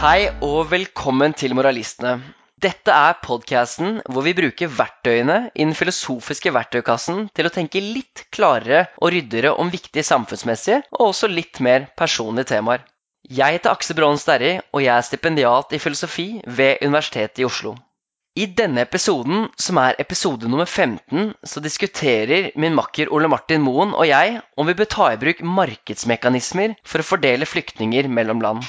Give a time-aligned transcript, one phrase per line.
[0.00, 2.14] Hei og velkommen til Moralistene.
[2.56, 8.22] Dette er podkasten hvor vi bruker verktøyene i den filosofiske verktøykassen til å tenke litt
[8.32, 12.80] klarere og ryddigere om viktige samfunnsmessige og også litt mer personlige temaer.
[13.28, 17.76] Jeg heter Aksel Braanen Sterri, og jeg er stipendiat i filosofi ved Universitetet i Oslo.
[18.40, 23.92] I denne episoden, som er episode nummer 15, så diskuterer min makker Ole Martin Moen
[23.92, 28.64] og jeg om vi bør ta i bruk markedsmekanismer for å fordele flyktninger mellom land.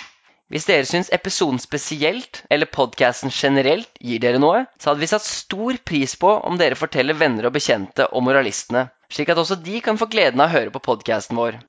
[0.51, 5.23] Hvis dere syns episoden spesielt, eller podkasten generelt, gir dere noe, så hadde vi satt
[5.23, 9.79] stor pris på om dere forteller venner og bekjente om moralistene, slik at også de
[9.85, 11.61] kan få gleden av å høre på podkasten vår.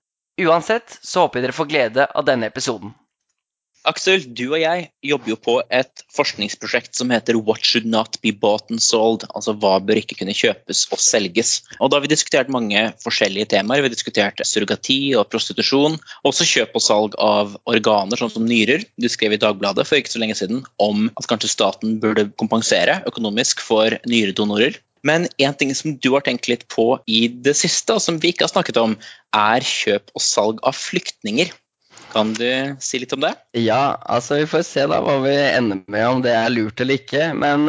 [0.42, 2.90] Uansett så håper jeg dere får glede av denne episoden.
[3.82, 8.30] Aksel, du og jeg jobber jo på et forskningsprosjekt som heter What should not be
[8.30, 9.24] bought and sold?
[9.34, 11.50] Altså hva bør ikke kunne kjøpes og selges?
[11.80, 13.82] Og da har vi diskutert mange forskjellige temaer.
[13.82, 15.98] Vi har diskutert surrogati og prostitusjon.
[16.28, 18.86] Også kjøp og salg av organer, sånn som nyrer.
[18.94, 23.00] Du skrev i Dagbladet for ikke så lenge siden om at kanskje staten burde kompensere
[23.10, 24.78] økonomisk for nyredonorer.
[25.02, 28.30] Men en ting som du har tenkt litt på i det siste, og som vi
[28.30, 28.94] ikke har snakket om,
[29.34, 31.50] er kjøp og salg av flyktninger.
[32.12, 33.32] Kan du si litt om det?
[33.56, 37.00] Ja, altså vi får se da hva vi ender med, om det er lurt eller
[37.00, 37.30] ikke.
[37.32, 37.64] Men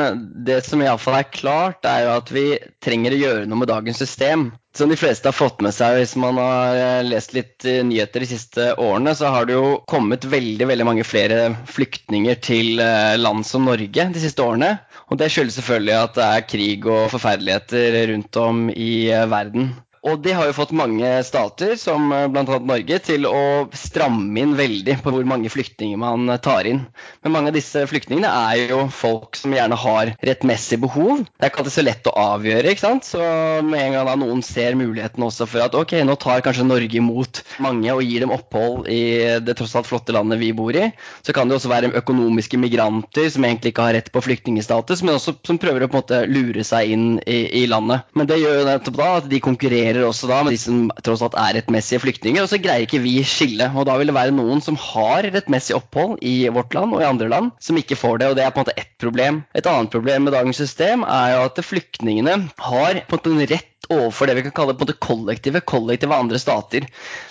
[0.46, 2.48] det som iallfall er klart, er jo at vi
[2.84, 4.50] trenger å gjøre noe med dagens system.
[4.74, 8.24] Som de fleste har fått med seg hvis man har eh, lest litt eh, nyheter
[8.24, 13.14] de siste årene, så har det jo kommet veldig veldig mange flere flyktninger til eh,
[13.22, 14.74] land som Norge de siste årene.
[15.14, 18.94] Og det skyldes selvfølgelig at det er krig og forferdeligheter rundt om i
[19.30, 19.76] verden.
[20.04, 22.44] Og det har jo fått mange stater, som eh, bl.a.
[22.44, 26.82] Norge, til å stramme inn veldig på hvor mange flyktninger man eh, tar inn.
[27.24, 31.24] Men mange av disse flyktningene er jo folk som gjerne har rettmessig behov.
[31.24, 33.08] Det er ikke alltid så lett å avgjøre, ikke sant.
[33.08, 33.22] Så
[33.64, 37.00] med en gang da noen ser muligheten også for at ok, nå tar kanskje Norge
[37.00, 40.90] imot mange og gir dem opphold i det tross alt flotte landet vi bor i,
[41.24, 45.16] så kan det også være økonomiske migranter som egentlig ikke har rett på flyktningstatus, men
[45.16, 48.04] også som prøver å på en måte lure seg inn i, i landet.
[48.18, 50.90] Men det gjør jo nettopp da at de konkurrerer konkurrerer også da med de som
[51.06, 52.44] tross alt er rettmessige flyktninger.
[52.44, 53.70] Og så greier ikke vi skille.
[53.78, 57.08] Og da vil det være noen som har rettmessig opphold i vårt land og i
[57.08, 58.32] andre land, som ikke får det.
[58.32, 59.44] Og det er på en måte ett problem.
[59.54, 63.46] Et annet problem med dagens system er jo at flyktningene har på en måte en
[63.54, 66.86] rett overfor det vi kan kalle både en kollektive, kollektive andre stater.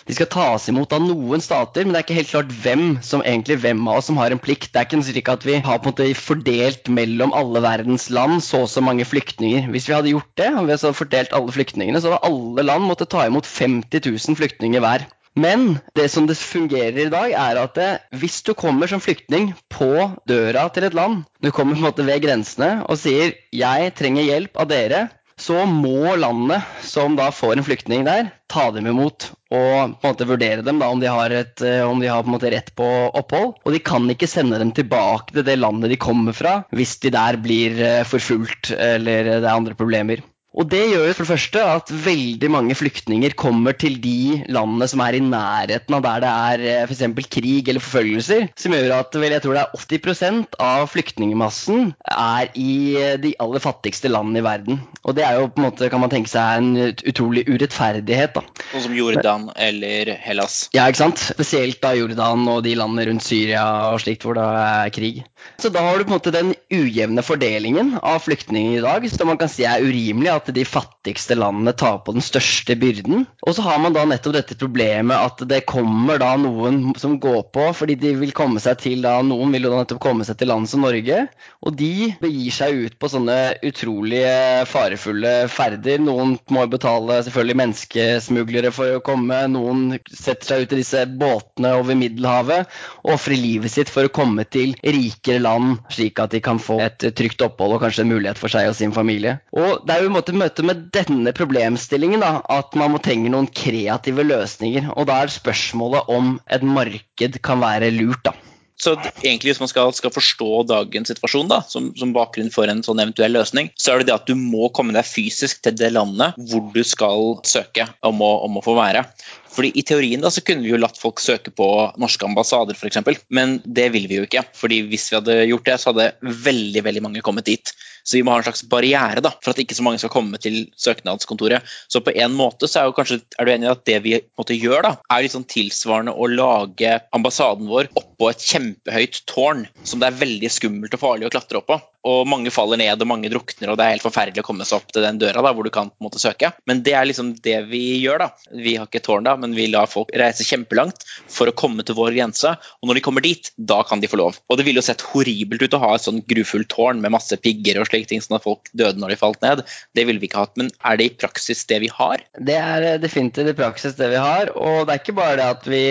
[0.07, 3.25] De skal tas imot av noen stater, men det er ikke helt klart hvem som
[3.25, 4.73] egentlig hvem av oss som har en plikt.
[4.73, 8.43] Det er ikke slik at vi har på en måte fordelt mellom alle verdens land
[8.45, 9.71] så og så mange flyktninger.
[9.73, 12.87] Hvis vi hadde gjort det, og vi hadde fordelt alle flyktningene, så hadde alle land
[12.87, 15.09] måttet ta imot 50 000 flyktninger hver.
[15.33, 19.55] Men det som det fungerer i dag, er at det, hvis du kommer som flyktning
[19.73, 19.89] på
[20.29, 24.29] døra til et land, du kommer på en måte ved grensene og sier 'jeg trenger
[24.29, 25.09] hjelp av dere',
[25.41, 30.13] så må landet som da får en flyktning der, ta dem imot og på en
[30.13, 32.53] måte vurdere dem da, om de har, et, eh, om de har på en måte
[32.53, 32.89] rett på
[33.21, 33.55] opphold.
[33.65, 37.13] Og de kan ikke sende dem tilbake til det landet de kommer fra hvis de
[37.13, 40.25] der blir eh, forfulgt eller det er andre problemer.
[40.53, 44.89] Og det gjør jo for det første at veldig mange flyktninger kommer til de landene
[44.91, 47.29] som er i nærheten av der det er eh, f.eks.
[47.33, 52.51] krig eller forfølgelser, som gjør at vel, jeg tror det er 80% av flyktningmassen er
[52.59, 54.83] i eh, de aller fattigste landene i verden.
[55.03, 58.37] Og det er jo på en måte, kan man tenke seg, en utrolig urettferdighet.
[58.37, 58.45] da.
[58.75, 60.67] Sånn som Jordan eller Hellas?
[60.77, 61.25] Ja, ikke sant.
[61.33, 65.23] Spesielt da Jordan og de landene rundt Syria og slikt hvor det er krig.
[65.59, 69.33] Så da har du på en måte den ujevne fordelingen av flyktninger i dag, som
[69.33, 70.31] man kan si er urimelig.
[70.31, 73.27] at at de fattigste landene tar på den største byrden.
[73.47, 77.45] Og så har man da nettopp dette problemet at det kommer da noen som går
[77.55, 80.39] på fordi de vil komme seg til da Noen vil jo da nettopp komme seg
[80.41, 81.19] til land som Norge,
[81.63, 86.01] og de begir seg ut på sånne utrolige farefulle ferder.
[86.03, 91.75] Noen må betale selvfølgelig menneskesmuglere for å komme, noen setter seg ut i disse båtene
[91.79, 92.73] over Middelhavet
[93.05, 96.81] og ofrer livet sitt for å komme til rikere land, slik at de kan få
[96.85, 99.39] et trygt opphold og kanskje en mulighet for seg og sin familie.
[99.55, 103.01] Og det er jo en måte måte møte med denne problemstillingen da, at man må
[103.03, 104.93] trenge noen kreative løsninger.
[104.97, 108.25] Og da er spørsmålet om et marked kan være lurt.
[108.25, 108.35] da.
[108.83, 112.83] Så egentlig Hvis man skal, skal forstå dagens situasjon da, som, som, bakgrunn for en
[112.83, 115.93] sånn eventuell løsning, så er det det at du må komme deg fysisk til det
[115.95, 119.05] landet hvor du skal søke om å, om å få være.
[119.53, 121.69] Fordi I teorien da, så kunne vi jo latt folk søke på
[122.01, 124.45] norske ambassader f.eks., men det vil vi jo ikke.
[124.57, 127.75] Fordi Hvis vi hadde gjort det, så hadde veldig veldig mange kommet dit.
[128.03, 130.41] Så vi må ha en slags barriere da, for at ikke så mange skal komme
[130.43, 131.69] til søknadskontoret.
[131.93, 134.17] Så på en måte så er, jo kanskje, er du enig i at det vi
[134.39, 139.67] måte gjør, da, er litt sånn tilsvarende å lage ambassaden vår oppå et kjempehøyt tårn
[139.85, 141.79] som det er veldig skummelt og farlig å klatre opp på.
[142.09, 144.81] Og mange faller ned, og mange drukner, og det er helt forferdelig å komme seg
[144.81, 146.51] opp til den døra da, hvor du kan på en måte søke.
[146.67, 148.57] Men det er liksom det vi gjør, da.
[148.65, 151.97] Vi har ikke tårn da, men vi lar folk reise kjempelangt for å komme til
[151.99, 154.41] vår grense, og når de kommer dit, da kan de få lov.
[154.51, 157.39] Og det ville jo sett horribelt ut å ha et sånn grufullt tårn med masse
[157.43, 159.63] pigger og slike ting, sånn at folk døde når de falt ned.
[159.95, 160.57] Det ville vi ikke hatt.
[160.59, 162.27] Men er det i praksis det vi har?
[162.35, 165.49] Det er eh, definitivt i praksis det vi har, og det er ikke bare det
[165.53, 165.83] at vi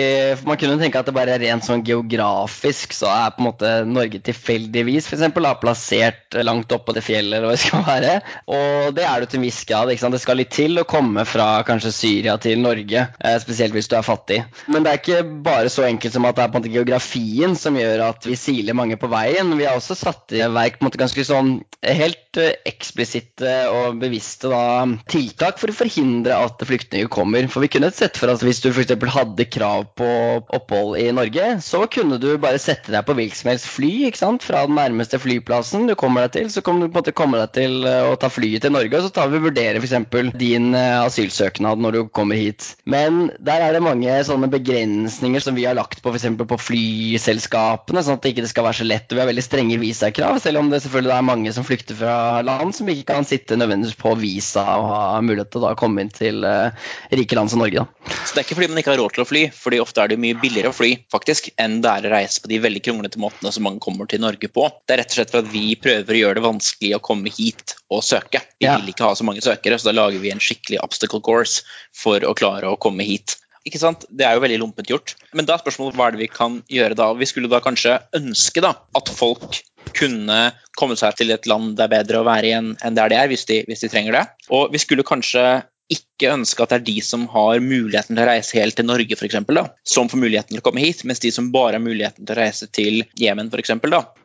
[0.46, 3.72] Man kunne tenke at det bare er rent sånn geografisk, så er på en måte
[3.88, 5.32] Norge tilfeldigvis f.eks.
[5.62, 6.01] plassert
[6.42, 8.14] langt oppå det fjellet eller hva det skal være.
[8.52, 9.92] Og det er du til en viss grad.
[9.92, 13.96] Det skal litt til å komme fra kanskje Syria til Norge, eh, spesielt hvis du
[13.98, 14.42] er fattig.
[14.72, 17.56] Men det er ikke bare så enkelt som at det er på en måte geografien
[17.58, 19.54] som gjør at vi siler mange på veien.
[19.58, 24.00] Vi har også satt i verk på en måte ganske sånn helt eh, eksplisitte og
[24.02, 24.62] bevisste da,
[25.10, 27.46] tiltak for å forhindre at flyktninger kommer.
[27.52, 28.94] For vi kunne sett for at hvis du f.eks.
[29.16, 30.08] hadde krav på
[30.56, 34.22] opphold i Norge, så kunne du bare sette deg på hvilket som helst fly ikke
[34.22, 34.42] sant?
[34.42, 36.50] fra den nærmeste flyplassen du kommer deg til.
[36.52, 38.98] Så kan du på en måte komme deg til eh, å ta flyet til Norge,
[38.98, 40.34] og så tar vi vurdere f.eks.
[40.40, 42.72] din eh, asylsøknad når du kommer hit.
[42.84, 46.28] Men der er det mange sånne begrensninger som vi har lagt på f.eks.
[46.40, 49.08] på flyselskapene, sånn at det ikke skal være så lett.
[49.10, 52.16] Og vi har veldig strenge visakrav, selv om det selvfølgelig er mange som flykter fra
[52.44, 56.12] land som ikke kan sitte nødvendigvis på visa og ha mulighet til å komme inn
[56.12, 56.72] til uh,
[57.12, 57.82] rike land som Norge.
[57.82, 58.12] Da.
[58.22, 60.12] Så det er ikke fordi man ikke har råd til å fly, fordi ofte er
[60.12, 63.20] det mye billigere å fly faktisk, enn det er å reise på de veldig kronglete
[63.22, 64.68] måtene som mange kommer til Norge på.
[64.86, 67.32] Det er rett og slett for at vi prøver å gjøre det vanskelig å komme
[67.32, 68.42] hit og søke.
[68.58, 68.78] Vi ja.
[68.78, 72.24] vil ikke ha så mange søkere, så da lager vi en skikkelig obstacle course for
[72.26, 73.36] å klare å komme hit.
[73.68, 74.06] Ikke sant?
[74.10, 75.14] Det er jo veldig lompent gjort.
[75.38, 77.12] Men da er spørsmålet hva er det vi kan gjøre da?
[77.14, 79.60] Vi skulle da kanskje ønske da, at folk
[79.94, 80.38] kunne
[80.78, 83.28] komme seg til et land det er bedre å være i enn der de er,
[83.30, 84.24] hvis de, hvis de trenger det.
[84.54, 85.44] Og vi skulle kanskje
[85.92, 89.18] ikke ønske at det er de som har muligheten til å reise helt til Norge,
[89.18, 91.84] for eksempel, da, som får muligheten til å komme hit, mens de som bare har
[91.84, 93.74] muligheten til å reise til Jemen, f.eks.,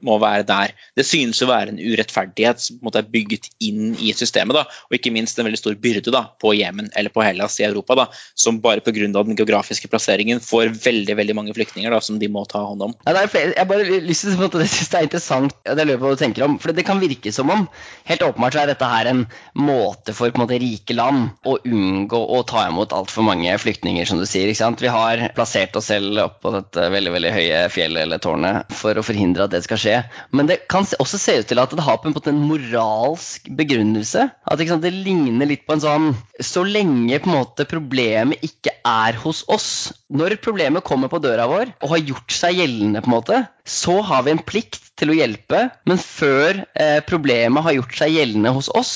[0.05, 0.73] må være der.
[0.97, 4.97] Det synes å være en urettferdighet som måte er bygget inn i systemet, da, og
[4.97, 8.07] ikke minst en veldig stor byrde da, på Jemen eller på Hellas i Europa, da,
[8.37, 9.07] som bare pga.
[9.07, 12.95] den geografiske plasseringen får veldig veldig mange flyktninger da, som de må ta hånd om.
[13.07, 15.85] Ja, det er flere, jeg bare lyst til å det synes det er interessant, det
[15.85, 17.67] lurer på hva du tenker om, for det kan virke som om
[18.07, 19.25] helt åpenbart så er dette her en
[19.57, 24.07] måte for på en måte rike land å unngå å ta imot altfor mange flyktninger,
[24.07, 24.49] som du sier.
[24.49, 24.83] ikke sant?
[24.83, 29.05] Vi har plassert oss selv oppå dette veldig veldig høye fjellet eller tårnet for å
[29.05, 29.97] forhindre at det skal skje.
[30.35, 33.49] Men det kan også se ut til at det har på en måte en moralsk
[33.57, 34.27] begrunnelse.
[34.47, 36.07] At sant, det ligner litt på en sånn
[36.43, 39.69] Så lenge på en måte problemet ikke er hos oss,
[40.07, 43.99] når problemet kommer på døra vår og har gjort seg gjeldende, på en måte, så
[44.05, 45.67] har vi en plikt til å hjelpe.
[45.89, 48.93] Men før eh, problemet har gjort seg gjeldende hos oss,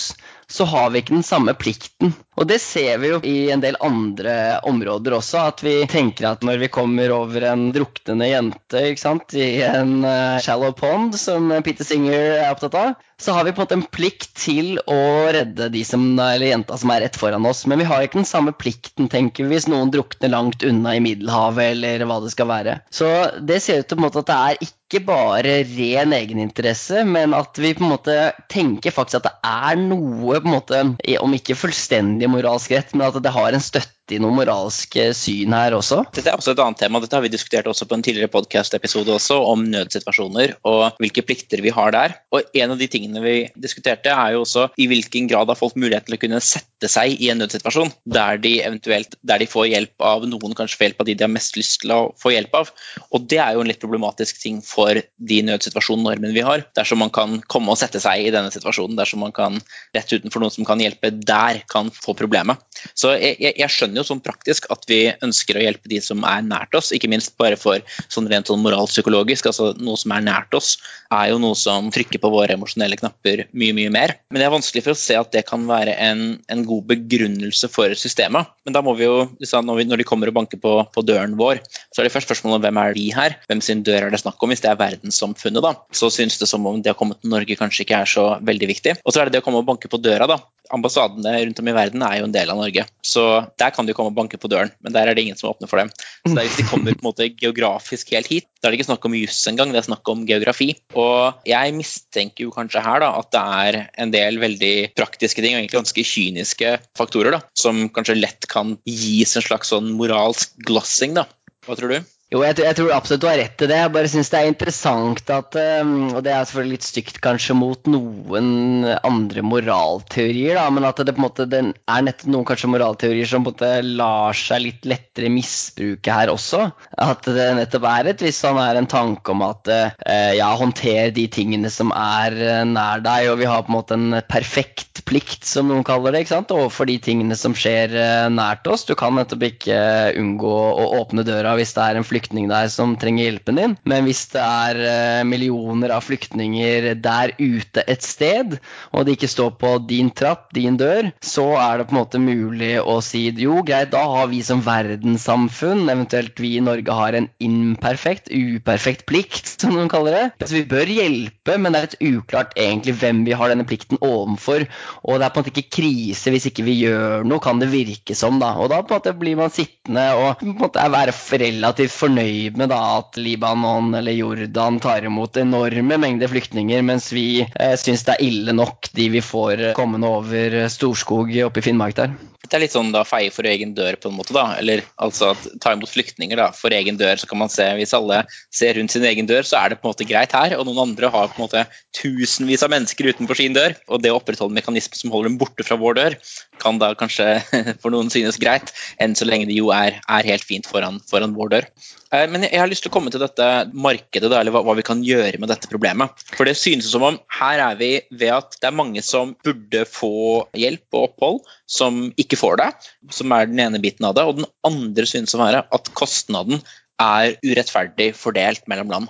[0.52, 2.12] så har vi ikke den samme plikten.
[2.36, 6.44] Og det ser vi jo i en del andre områder også, at vi tenker at
[6.48, 11.88] når vi kommer over en druknende jente sant, i en uh, shallow pond, som Peter
[11.88, 14.98] Singer er opptatt av, så har vi på en måte en plikt til å
[15.34, 17.64] redde de som, eller jenta som er rett foran oss.
[17.70, 21.04] Men vi har ikke den samme plikten, tenker vi, hvis noen drukner langt unna i
[21.04, 22.78] Middelhavet, eller hva det skal være.
[22.94, 23.10] Så
[23.46, 27.36] det ser ut til på en måte at det er ikke bare ren egeninteresse, men
[27.38, 28.18] at vi på en måte
[28.52, 30.84] tenker faktisk at det er noe, på en måte,
[31.22, 35.56] om ikke fullstendig moralsk rett, men at det har en støtte i noe moralsk syn
[35.56, 36.02] her også?
[36.12, 37.02] Dette er også et annet tema.
[37.04, 41.64] Dette har vi diskutert også på en tidligere podcast-episode også, om nødsituasjoner og hvilke plikter
[41.64, 42.18] vi har der.
[42.36, 45.78] Og en av de tingene vi diskuterte, er jo også i hvilken grad har folk
[45.80, 49.70] mulighet til å kunne sette seg i en nødsituasjon der de eventuelt der de får
[49.72, 52.34] hjelp av noen, kanskje får hjelp av de de har mest lyst til å få
[52.34, 52.72] hjelp av.
[53.14, 56.66] Og det er jo en litt problematisk ting for de nødsituasjonsnormene vi har.
[56.78, 59.60] Dersom man kan komme og sette seg i denne situasjonen, dersom man kan
[59.96, 62.62] rett utenfor noen som kan hjelpe der, kan få problemet.
[62.98, 66.24] Så jeg, jeg, jeg skjønner jo sånn praktisk at vi ønsker å hjelpe de som
[66.28, 67.82] er nært oss, ikke minst bare for
[68.12, 69.50] sånn rent sånn moralpsykologisk.
[69.52, 70.76] altså Noe som er nært oss,
[71.12, 74.16] er jo noe som trykker på våre emosjonelle knapper mye, mye mer.
[74.32, 77.70] Men det er vanskelig for å se at det kan være en, en god begrunnelse
[77.72, 78.52] for systemet.
[78.66, 82.02] Men da må vi jo, når, de kommer og banker på, på, døren vår, så
[82.02, 83.38] er det først spørsmålet om hvem er vi her?
[83.50, 84.54] Hvem sin dør er det snakk om?
[84.54, 87.60] Hvis det er verdenssamfunnet, da, så synes det som om det å komme til Norge
[87.60, 88.98] kanskje ikke er så veldig viktig.
[89.04, 90.42] Og så er det det å komme og banke på døra, da
[90.72, 92.86] ambassadene rundt om i verden er jo en del av Norge.
[93.04, 93.26] Så
[93.60, 95.70] der kan de komme og banke på døren, men der er det ingen som åpner
[95.70, 95.92] for dem.
[96.26, 99.08] Så Hvis de kommer på en måte geografisk helt hit, da er det ikke snakk
[99.10, 100.72] om juss engang, det er snakk om geografi.
[100.98, 105.56] Og jeg mistenker jo kanskje her da, at det er en del veldig praktiske ting,
[105.56, 110.58] og egentlig ganske kyniske faktorer, da, som kanskje lett kan gis en slags sånn moralsk
[110.68, 111.18] glossing.
[111.18, 111.28] da.
[111.68, 112.12] Hva tror du?
[112.32, 113.76] Jo, jeg, jeg, tror absolutt du har rett i det.
[113.76, 117.58] Jeg bare syns det er interessant at um, Og det er selvfølgelig litt stygt kanskje
[117.60, 122.70] mot noen andre moralteorier, da, men at det på en måte er nettopp noen kanskje
[122.72, 126.70] moralteorier som på en måte lar seg litt lettere misbruke her også.
[127.04, 131.12] At det nettopp er et visst sånn er en tanke om at uh, ja, håndter
[131.12, 135.04] de tingene som er uh, nær deg, og vi har på en måte en perfekt
[135.04, 137.92] plikt, som noen kaller det, ikke sant, overfor de tingene som skjer
[138.32, 138.88] nært oss.
[138.88, 139.84] Du kan nettopp ikke
[140.16, 143.76] unngå å åpne døra hvis det er en flyktning flyktning der som trenger hjelpen din.
[143.86, 148.60] Men hvis det er eh, millioner av flyktninger der ute et sted,
[148.94, 152.22] og de ikke står på din trapp, din dør, så er det på en måte
[152.22, 157.18] mulig å si jo, greit, da har vi som verdenssamfunn, eventuelt vi i Norge, har
[157.18, 160.48] en imperfekt, uperfekt plikt, som noen kaller det.
[160.48, 164.02] Så vi bør hjelpe, men det er litt uklart egentlig hvem vi har denne plikten
[164.02, 164.68] overfor.
[165.08, 167.72] Og det er på en måte ikke krise hvis ikke vi gjør noe, kan det
[167.72, 168.40] virke som.
[168.42, 168.54] da.
[168.62, 172.11] Og da på en måte blir man sittende og på en måte være relativt fornøyd
[172.12, 177.76] fornøyd med da, at Libanon eller Jordan tar imot enorme mengder flyktninger, mens vi eh,
[177.80, 181.96] syns det er ille nok de vi får eh, kommende over Storskog oppe i Finnmark
[181.96, 182.18] der.
[182.42, 184.34] Det er litt sånn da feie for egen dør, på en måte.
[184.36, 187.16] da, eller altså at ta imot flyktninger da, for egen dør.
[187.22, 189.88] Så kan man se, hvis alle ser rundt sin egen dør, så er det på
[189.88, 190.58] en måte greit her.
[190.58, 191.64] Og noen andre har på en måte
[191.96, 193.78] tusenvis av mennesker utenfor sin dør.
[193.88, 196.18] Og det å opprettholde mekanismer som holder dem borte fra vår dør,
[196.62, 197.28] kan da kanskje
[197.82, 201.36] for noen synes greit, enn så lenge det jo er, er helt fint foran, foran
[201.38, 201.68] vår dør.
[202.12, 204.76] Eh, men jeg har lyst til å komme til dette markedet, da, eller hva, hva,
[204.78, 206.26] vi kan gjøre med dette problemet.
[206.36, 209.86] For det synes som om her er vi ved at det er mange som burde
[209.90, 210.14] få
[210.58, 211.42] hjelp og opphold,
[211.72, 212.70] som ikke får det.
[213.16, 214.28] Som er den ene biten av det.
[214.28, 216.62] Og den andre synes å være at kostnaden
[217.02, 219.08] er urettferdig fordelt mellom land.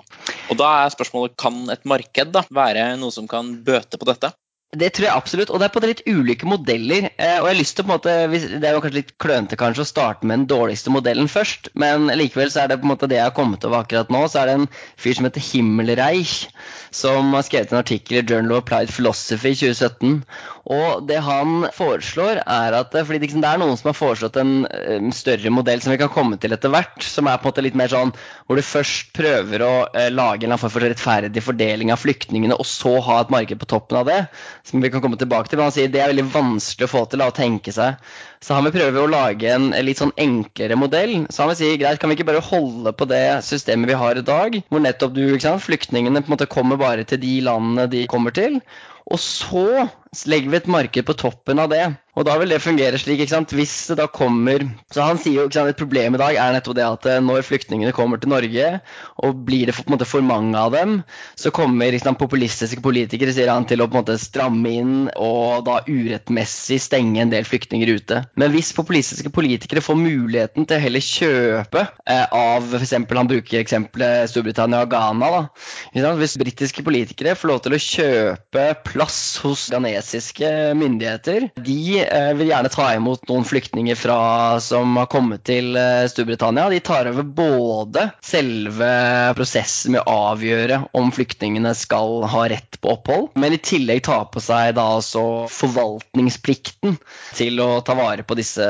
[0.51, 4.31] Og da er spørsmålet kan et marked da, være noe som kan bøte på dette?
[4.71, 7.09] Det tror jeg absolutt, og det er på litt ulike modeller.
[7.19, 9.57] Eh, og jeg har lyst til på en måte, Det er jo kanskje litt klønete
[9.59, 12.93] kanskje å starte med den dårligste modellen først, men likevel så er det på en
[12.93, 14.23] måte det jeg har kommet over akkurat nå.
[14.31, 16.35] Så er det en fyr som heter Himmelreich,
[16.95, 20.23] som har skrevet en artikkel i Journal of Applied Philosophy i 2017.
[20.69, 25.13] Og det han foreslår, er at fordi det er noen som har foreslått en, en
[25.15, 27.77] større modell som vi kan komme til etter hvert, som er på en måte litt
[27.79, 28.13] mer sånn
[28.45, 32.67] hvor du først prøver å eh, lage en form for rettferdig fordeling av flyktningene, og
[32.69, 34.19] så ha et marked på toppen av det
[34.67, 35.57] som vi kan komme tilbake til.
[35.57, 37.97] Men han sier det er veldig vanskelig å få til å tenke seg.
[38.41, 41.15] Så han vil prøve å lage en litt sånn enklere modell.
[41.29, 44.17] Så han vil si greit, kan vi ikke bare holde på det systemet vi har
[44.17, 47.35] i dag, hvor nettopp du, ikke sant, flyktningene på en måte kommer bare til de
[47.45, 48.61] landene de kommer til.
[49.09, 49.87] Og så
[50.29, 51.85] legger vi et marked på toppen av det.
[52.19, 53.53] Og da vil det fungere slik, ikke sant?
[53.55, 56.55] hvis det da kommer Så han sier jo ikke sant, et problem i dag er
[56.55, 58.67] nettopp det at eh, når flyktningene kommer til Norge,
[59.23, 60.97] og blir det for, måte, for mange av dem,
[61.39, 65.63] så kommer sant, populistiske politikere sier han, til å på en måte stramme inn og
[65.67, 68.21] da urettmessig stenge en del flyktninger ute.
[68.39, 72.95] Men hvis populistiske politikere får muligheten til å heller kjøpe eh, av f.eks.
[72.99, 75.31] han bruker eksempelet Storbritannia og Ghana,
[75.95, 82.00] da, hvis britiske politikere får lov til å kjøpe plass hos ghanesiske myndigheter, de
[82.37, 84.17] vil gjerne ta imot noen flyktninger fra,
[84.63, 86.69] som har kommet til eh, Storbritannia.
[86.71, 88.89] De tar over både selve
[89.37, 94.27] prosessen med å avgjøre om flyktningene skal ha rett på opphold, men i tillegg tar
[94.33, 96.97] på seg da altså forvaltningsplikten
[97.37, 98.67] til å ta vare på disse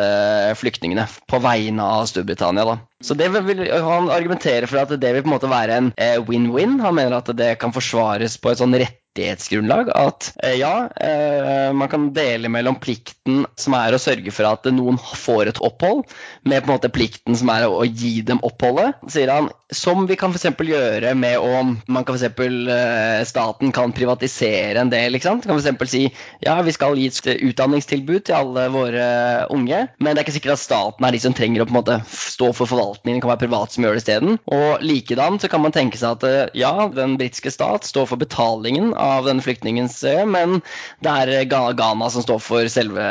[0.60, 2.66] flyktningene på vegne av Storbritannia.
[2.68, 2.80] da.
[3.02, 6.20] Så det vil, Han argumenterer for at det vil på en måte være en eh,
[6.22, 6.80] win-win.
[6.84, 11.74] Han mener at det kan forsvares på et sånn rett rettighetsgrunnlag at eh, ja, eh,
[11.74, 16.06] man kan dele mellom plikten som er å sørge for at noen får et opphold,
[16.44, 19.50] med på en måte plikten som er å gi dem oppholdet, sier han.
[19.72, 20.48] Som vi kan f.eks.
[20.68, 25.16] gjøre med om man kan eksempel, eh, Staten kan privatisere en del.
[25.16, 25.48] ikke sant?
[25.48, 25.92] Kan f.eks.
[25.92, 26.04] si
[26.44, 29.06] ja, vi skal gi et utdanningstilbud til alle våre
[29.52, 31.80] unge, men det er ikke sikkert at staten er de som trenger å på en
[31.82, 33.20] måte stå for forvaltningen.
[33.20, 34.40] Det kan være privat som gjør det isteden.
[34.52, 38.92] Og likedan så kan man tenke seg at ja, den britiske stat står for betalingen
[39.02, 40.60] av denne flyktningens øye, men
[41.04, 43.08] det er Ghana som står for selve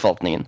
[0.00, 0.46] forvaltningen.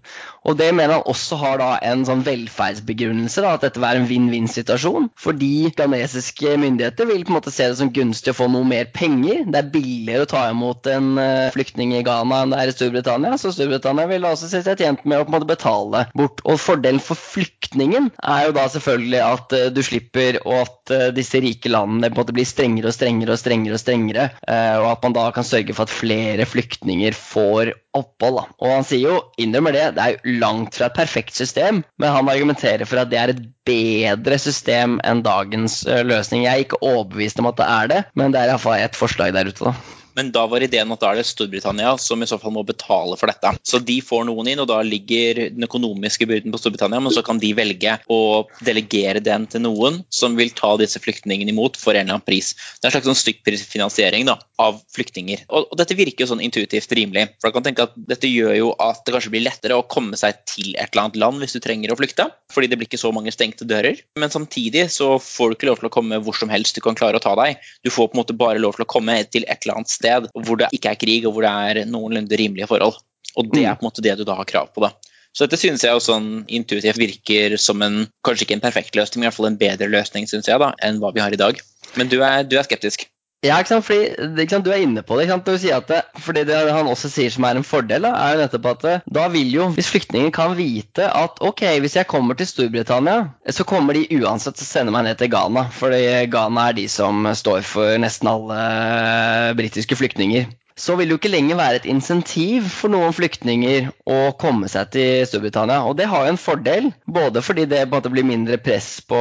[0.48, 4.02] Og det mener han også har da en sånn velferdsbegrunnelse, da, at dette vil være
[4.02, 5.10] en vinn-vinn-situasjon.
[5.20, 8.88] Fordi ghanesiske myndigheter vil på en måte se det som gunstig å få noe mer
[8.94, 9.44] penger.
[9.48, 12.76] Det er billigere å ta imot en uh, flyktning i Ghana enn det er i
[12.76, 16.40] Storbritannia, så Storbritannia vil også se seg tjent med å på en måte betale bort.
[16.48, 21.08] Og fordelen for flyktningen er jo da selvfølgelig at uh, du slipper, og at uh,
[21.16, 24.86] disse rike landene på en måte blir strengere og strengere og strengere, og strengere, og
[24.88, 28.40] at man da kan sørge for at flere flyktninger får opphold.
[28.40, 28.44] Da.
[28.62, 32.14] Og han sier jo, innrømmer det, det er jo langt fra et perfekt system, men
[32.14, 36.44] han argumenterer for at det er et bedre system enn dagens løsning.
[36.46, 39.34] Jeg er ikke overbevist om at det er det, men det er iallfall et forslag
[39.36, 39.72] der ute.
[39.72, 39.97] da.
[40.18, 43.14] Men da var ideen at da er det Storbritannia som i så fall må betale
[43.20, 43.52] for dette.
[43.62, 47.22] Så de får noen inn, og da ligger den økonomiske byrden på Storbritannia, men så
[47.22, 48.20] kan de velge å
[48.66, 52.50] delegere den til noen som vil ta disse flyktningene imot for en eller annen pris.
[52.80, 55.44] Det er en slags sånn stykkprisfinansiering da, av flyktninger.
[55.46, 57.28] Og, og, dette virker jo sånn intuitivt rimelig.
[57.38, 60.18] For jeg kan tenke at Dette gjør jo at det kanskje blir lettere å komme
[60.18, 63.00] seg til et eller annet land hvis du trenger å flykte, fordi det blir ikke
[63.00, 64.00] så mange stengte dører.
[64.18, 66.96] Men samtidig så får du ikke lov til å komme hvor som helst du kan
[66.98, 67.62] klare å ta deg.
[67.84, 70.07] Du får på en måte bare lov til å komme til et eller annet sted
[70.32, 72.96] hvor det ikke er krig, og hvor det er noenlunde rimelige forhold.
[73.38, 74.82] Og det er på en måte det du da har krav på.
[74.86, 74.92] da.
[75.36, 79.20] Så dette synes jeg også sånn intuitivt virker som en kanskje ikke en perfekt løsning,
[79.20, 81.40] men i hvert fall en bedre løsning synes jeg da, enn hva vi har i
[81.40, 81.60] dag.
[82.00, 83.06] Men du er, du er skeptisk?
[83.46, 83.84] Ja, ikke sant?
[83.86, 84.06] Fordi,
[84.42, 84.64] ikke sant?
[84.66, 85.26] Du er inne på det.
[85.26, 85.46] ikke sant?
[85.46, 88.34] Du sier at det, fordi det han også sier som er en fordel, da, er
[88.34, 92.10] jo nettopp at det, da vil jo, hvis flyktninger kan vite at ok, hvis jeg
[92.10, 95.68] kommer til Storbritannia, så kommer de uansett til å sende meg ned til Ghana.
[95.78, 96.02] Fordi
[96.32, 101.32] Ghana er de som står for nesten alle britiske flyktninger så vil det jo ikke
[101.32, 105.82] lenger være et insentiv for noen flyktninger å komme seg til Storbritannia.
[105.88, 109.00] Og det har jo en fordel, både fordi det på en måte blir mindre press
[109.08, 109.18] på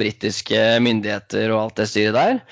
[0.00, 2.42] britiske myndigheter og alt det styret der,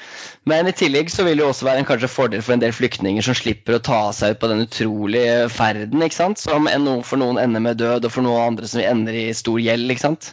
[0.49, 2.73] men i tillegg så vil det jo også være en kanskje fordel for en del
[2.73, 6.41] flyktninger som slipper å ta seg ut på den utrolige ferden, ikke sant?
[6.41, 6.71] som
[7.05, 9.91] for noen ender med død, og for noen andre som ender i stor gjeld.
[9.91, 10.33] ikke sant?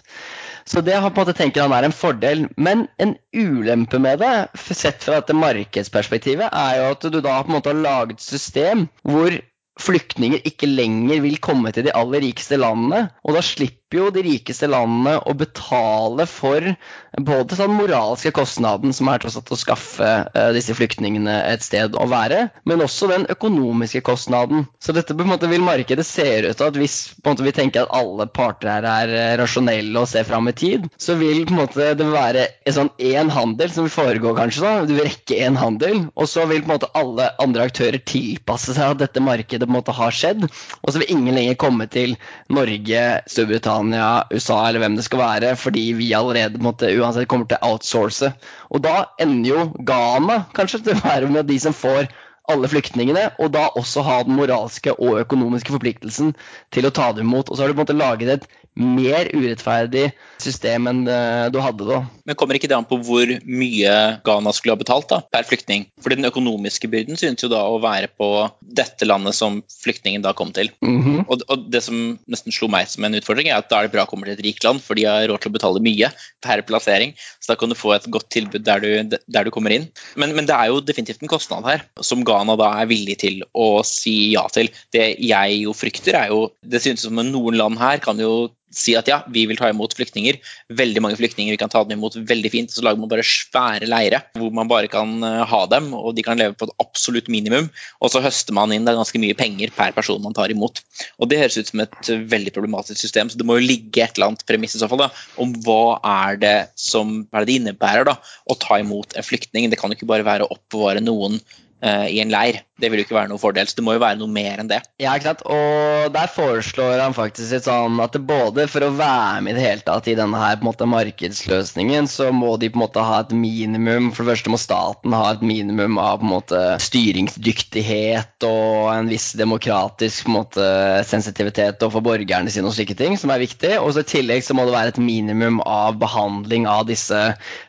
[0.65, 2.47] Så det har på en måte tenker han er en fordel.
[2.57, 7.51] Men en ulempe med det, sett fra dette markedsperspektivet, er jo at du da på
[7.51, 9.35] en måte har laget et system hvor
[9.81, 13.09] flyktninger ikke lenger vil komme til de aller rikeste landene.
[13.27, 16.73] Og da slipper jo de rikeste landene å betale for
[17.21, 21.95] både den moralske kostnaden, som er tross alt å skaffe uh, disse flyktningene et sted
[21.95, 24.65] å være, men også den økonomiske kostnaden.
[24.83, 27.85] Så dette på en måte vil markedet ser ut til at hvis måte, vi tenker
[27.85, 31.55] at alle parter her er uh, rasjonelle og ser fram i tid, så vil på
[31.55, 32.91] en måte det være en sånn
[33.35, 34.65] handel som vil foregå, kanskje.
[34.65, 38.01] da, Du vil rekke én handel, og så vil på en måte alle andre aktører
[38.01, 41.59] tilpasse seg at dette markedet på en måte har skjedd, og så vil ingen lenger
[41.61, 42.17] komme til
[42.53, 47.59] Norge, Storbritannia, USA eller hvem det skal være, fordi vi allerede måte, uansett kommer til
[47.59, 48.31] å outsource.
[48.71, 52.09] Og da ender jo Ghana kanskje til å være med de som får
[52.51, 56.35] alle flyktningene, og da også ha den moralske og økonomiske forpliktelsen
[56.73, 57.49] til å ta dem imot.
[57.49, 60.09] Og så har du på en måte laget et mer urettferdig
[60.41, 62.01] system enn eh, du hadde da.
[62.27, 63.93] Men kommer ikke det an på hvor mye
[64.25, 65.87] Ghana skulle ha betalt da, per flyktning?
[66.03, 68.29] Fordi den økonomiske byrden synes jo da å være på
[68.59, 70.71] dette landet som flyktningen da kom til.
[70.83, 71.25] Mm -hmm.
[71.27, 73.93] og, og, det som nesten slo meg som en utfordring, er at da er det
[73.95, 76.11] bra å komme til et rikt land, for de har råd til å betale mye
[76.41, 77.13] per plassering.
[77.39, 79.87] Så da kan du få et godt tilbud der du, der du kommer inn.
[80.15, 83.43] Men, men, det er jo definitivt en kostnad her, som Ghana da er villig til
[83.53, 84.69] å si ja til.
[84.91, 88.95] Det jeg jo frykter, er jo Det synes som noen land her kan jo si
[88.99, 90.37] at ja, vi vil ta imot flyktninger.
[90.75, 92.73] Veldig mange flyktninger, vi kan ta dem imot veldig fint.
[92.73, 96.25] Så lager man bare svære leire hvor man bare kan eh, ha dem, og de
[96.25, 97.69] kan leve på et absolutt minimum.
[98.03, 100.83] Og så høster man inn ganske mye penger per person man tar imot.
[101.19, 104.17] Og det høres ut som et veldig problematisk system, så det må jo ligge et
[104.17, 105.11] eller annet premiss i så fall da,
[105.41, 109.69] om hva er det som hva er det innebærer da, å ta imot en flyktning.
[109.71, 112.61] Det kan jo ikke bare være å oppbevare noen uh, i en leir.
[112.75, 114.67] Det vil jo ikke være noe fordel, så det må jo være noe mer enn
[114.67, 114.81] det.
[114.99, 115.43] Ja, ikke sant.
[115.47, 119.63] Og der foreslår han faktisk et sånn at både for å være med i det
[119.63, 123.05] hele tatt i denne her på en måte markedsløsningen, så må de på en måte
[123.05, 126.63] ha et minimum For det første må staten ha et minimum av på en måte
[126.83, 130.67] styringsdyktighet og en viss demokratisk på en måte
[131.07, 133.77] sensitivitet overfor borgerne sine og slike ting, som er viktig.
[133.79, 137.23] Og så i tillegg så må det være et minimum av behandling av disse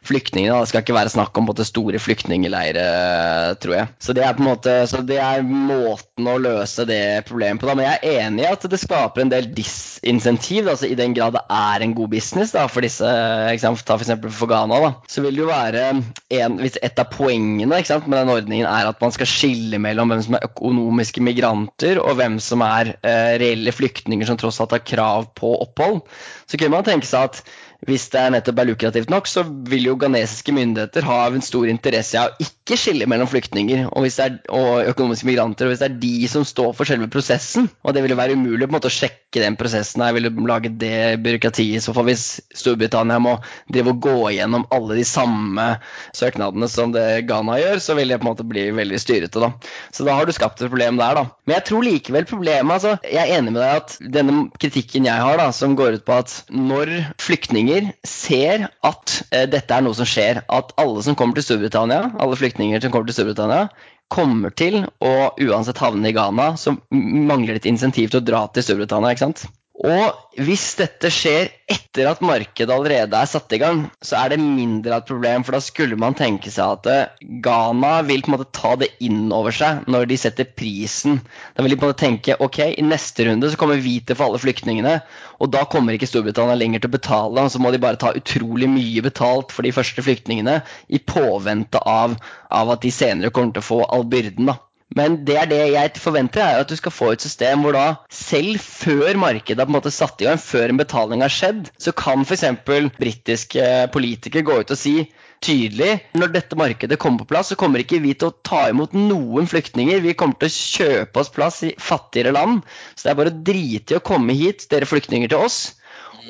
[0.08, 0.58] flyktningene.
[0.66, 3.94] Det skal ikke være snakk om på en måte store flyktningleirer, tror jeg.
[4.02, 7.68] Så det er på en måte så det er måten å løse det problemet på.
[7.68, 7.74] Da.
[7.76, 11.36] Men jeg er enig i at det skaper en del disinsentiv, altså i den grad
[11.36, 13.10] det er en god business da, for disse.
[13.52, 14.14] Eksempel, ta f.eks.
[14.38, 14.78] for Ghana.
[14.86, 14.92] Da.
[15.12, 18.88] Så vil det jo være en, Hvis et av poengene sant, med den ordningen er
[18.88, 23.36] at man skal skille mellom hvem som er økonomiske migranter, og hvem som er eh,
[23.42, 26.02] reelle flyktninger som tross alt har krav på opphold,
[26.48, 27.42] så kunne man tenke seg at
[27.84, 32.16] hvis det nettopp er lukrativt nok, så vil jo ghanesiske myndigheter ha en stor interesse
[32.16, 35.66] av ikke skille mellom flyktninger og, er, og, økonomiske migranter.
[35.66, 38.38] og Hvis det er de som står for selve prosessen, og det vil jo være
[38.38, 41.92] umulig på en måte å sjekke den prosessen, jeg ville lage det byråkratiet i så
[41.96, 42.24] fall hvis
[42.56, 43.36] Storbritannia må
[43.72, 45.68] drive og gå gjennom alle de samme
[46.16, 49.42] søknadene som det Ghana gjør, så vil det på en måte bli veldig styrete.
[49.42, 49.52] da.
[49.92, 51.26] Så da har du skapt et problem der, da.
[51.44, 55.22] Men jeg tror likevel problemet altså, Jeg er enig med deg at denne kritikken jeg
[55.22, 59.82] har, da, som går ut på at når flyktninger flyktninger ser at eh, dette er
[59.82, 60.42] noe som skjer.
[60.48, 63.68] At alle som kommer til Storbritannia, alle flyktninger som kommer til Storbritannia,
[64.08, 68.46] kommer til å uansett havne i Ghana, så mangler det et insentiv til å dra
[68.54, 69.12] til Storbritannia.
[69.12, 69.46] ikke sant?
[69.84, 74.38] Og hvis dette skjer etter at markedet allerede er satt i gang, så er det
[74.40, 75.44] mindre et problem.
[75.44, 78.88] For da skulle man tenke seg at eh, Ghana vil på en måte ta det
[79.04, 81.20] inn over seg når de setter prisen.
[81.52, 84.16] Da vil de på en måte tenke ok, i neste runde så kommer vi til
[84.16, 84.96] få alle flyktningene.
[85.44, 88.14] Og da kommer ikke Storbritannia lenger til å betale, og så må de bare ta
[88.16, 92.16] utrolig mye betalt for de første flyktningene i påvente av,
[92.48, 94.48] av at de senere kommer til å få all byrden.
[94.48, 94.56] da.
[94.94, 97.86] Men det er det jeg forventer, er at du skal få et system hvor da
[98.12, 101.72] selv før markedet har på en måte satt i gang, før en betaling har skjedd,
[101.82, 102.44] så kan f.eks.
[102.64, 105.00] britiske politikere gå ut og si
[105.44, 108.94] tydelig når dette markedet kommer på plass, så kommer ikke vi til å ta imot
[108.96, 110.00] noen flyktninger.
[110.04, 112.62] Vi kommer til å kjøpe oss plass i fattigere land.
[112.94, 115.60] Så det er bare å drite i å komme hit, dere flyktninger, til oss.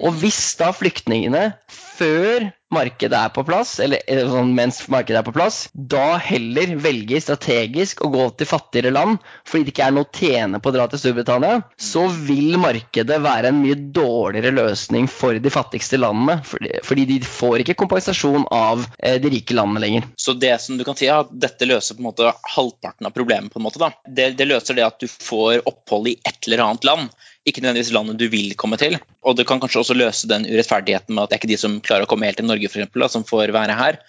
[0.04, 5.34] Og hvis da flyktningene før markedet er på plass, eller sånn, mens markedet er på
[5.36, 10.08] plass, da heller velger strategisk å gå til fattigere land fordi det ikke er noe
[10.08, 15.06] å tjene på å dra til Storbritannia, så vil markedet være en mye dårligere løsning
[15.10, 16.40] for de fattigste landene.
[16.46, 20.10] Fordi, fordi de får ikke kompensasjon av eh, de rike landene lenger.
[20.18, 23.14] Så det som du kan si er at dette løser på en måte halvparten av
[23.14, 23.52] problemet?
[23.52, 23.92] på en måte da.
[24.06, 27.10] Det, det løser det at du får opphold i et eller annet land
[27.46, 28.96] ikke nødvendigvis landet du vil komme til.
[29.26, 31.76] Og det kan kanskje også løse den urettferdigheten med at det er ikke de som
[31.84, 34.00] klarer å komme helt til Norge for eksempel, da, som får være her.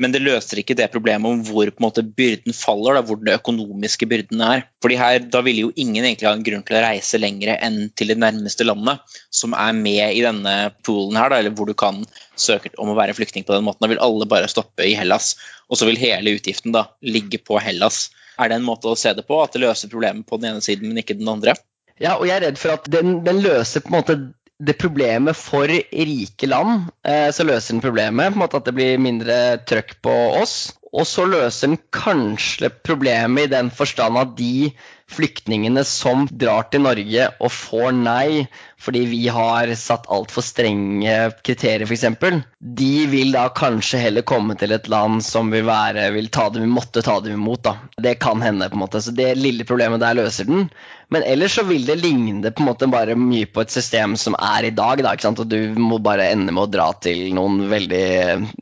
[0.00, 4.08] Men det løser ikke det problemet om hvor måte, byrden faller, da, hvor den økonomiske
[4.10, 4.64] byrden er.
[4.82, 7.78] Fordi her, Da ville jo ingen egentlig ha en grunn til å reise lenger enn
[7.94, 11.76] til det nærmeste landet som er med i denne poolen her, da, eller hvor du
[11.78, 12.02] kan
[12.34, 13.84] søke om å være flyktning på den måten.
[13.86, 15.36] Da vil alle bare stoppe i Hellas,
[15.70, 18.08] og så vil hele utgiften da ligge på Hellas.
[18.34, 20.64] Er det en måte å se det på, at det løser problemet på den ene
[20.64, 21.54] siden, men ikke den andre?
[22.02, 24.18] Ja, og jeg er redd for at den, den løser på en måte
[24.62, 26.88] det problemet for rike land.
[27.06, 30.74] Eh, så løser den problemet at det blir mindre trøkk på oss.
[30.94, 34.70] Og så løser den kanskje problemet i den forstand at de
[35.10, 38.46] flyktningene som drar til Norge og får nei
[38.84, 41.14] fordi vi har satt altfor strenge
[41.46, 46.28] kriterier, f.eks., de vil da kanskje heller komme til et land som vil, være, vil
[46.32, 47.62] ta dem, måtte ta dem imot.
[47.64, 47.78] Da.
[47.96, 49.00] Det kan hende, på en måte.
[49.00, 50.68] Så det lille problemet der løser den.
[51.08, 54.36] Men ellers så vil det ligne på en måte bare mye på et system som
[54.36, 55.00] er i dag.
[55.06, 58.08] Da, og du må bare ende med å dra til noen veldig,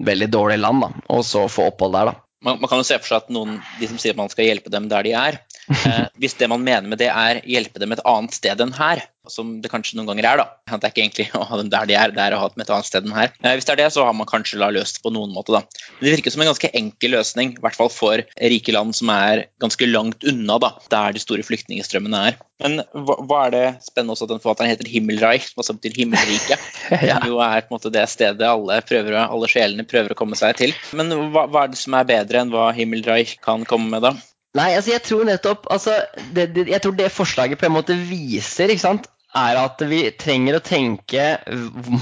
[0.07, 2.13] veldig dårlige land, da, og så få opphold der.
[2.13, 2.21] da.
[2.43, 4.49] Man, man, kan jo se for seg at noen, de som sier at man skal
[4.49, 5.39] hjelpe dem der de er,
[5.71, 9.05] eh, hvis det man mener med det er hjelpe dem et annet sted enn her,
[9.31, 10.47] som det kanskje noen ganger er, da.
[10.67, 12.49] At det er ikke egentlig å ha dem der de er, det er å ha
[12.51, 13.31] dem et annet sted enn her.
[13.43, 15.63] Eh, hvis det er det, så har man kanskje la løst på noen måte, da.
[15.99, 19.13] Men det virker som en ganske enkel løsning, i hvert fall for rike land som
[19.15, 22.41] er ganske langt unna da, der de store flyktningstrømmene er.
[22.63, 26.59] Men hva, hva er det spennende også at den forfatteren heter Himmelreich, som betyr himmelrike?
[27.09, 27.19] ja.
[27.19, 30.39] Som jo er på en måte det stedet alle, prøver, alle sjelene prøver å komme
[30.39, 30.75] seg til.
[30.99, 34.15] Men hva, hva er det som er bedre enn hva Himmelreich kan komme med, da?
[34.59, 35.95] Nei, altså jeg tror nettopp altså,
[36.37, 40.05] det, det, Jeg tror det forslaget på en måte viser ikke sant, er at vi
[40.21, 41.25] trenger å tenke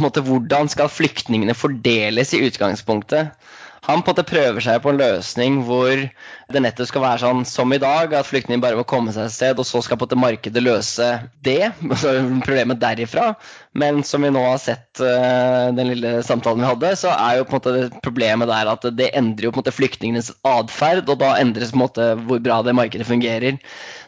[0.01, 3.37] måte, hvordan skal flyktningene fordeles i utgangspunktet.
[3.87, 6.03] Han på en måte prøver seg på en løsning hvor
[6.53, 9.35] det nettopp skal være sånn som i dag, at flyktninger bare må komme seg et
[9.35, 11.09] sted, og så skal på en måte markedet løse
[11.47, 13.33] det, altså problemet derifra.
[13.79, 17.47] Men som vi nå har sett uh, den lille samtalen vi hadde, så er jo
[17.47, 21.21] på en måte problemet der at det endrer jo på en måte flyktningenes atferd, og
[21.23, 23.61] da endres på en måte hvor bra det markedet fungerer.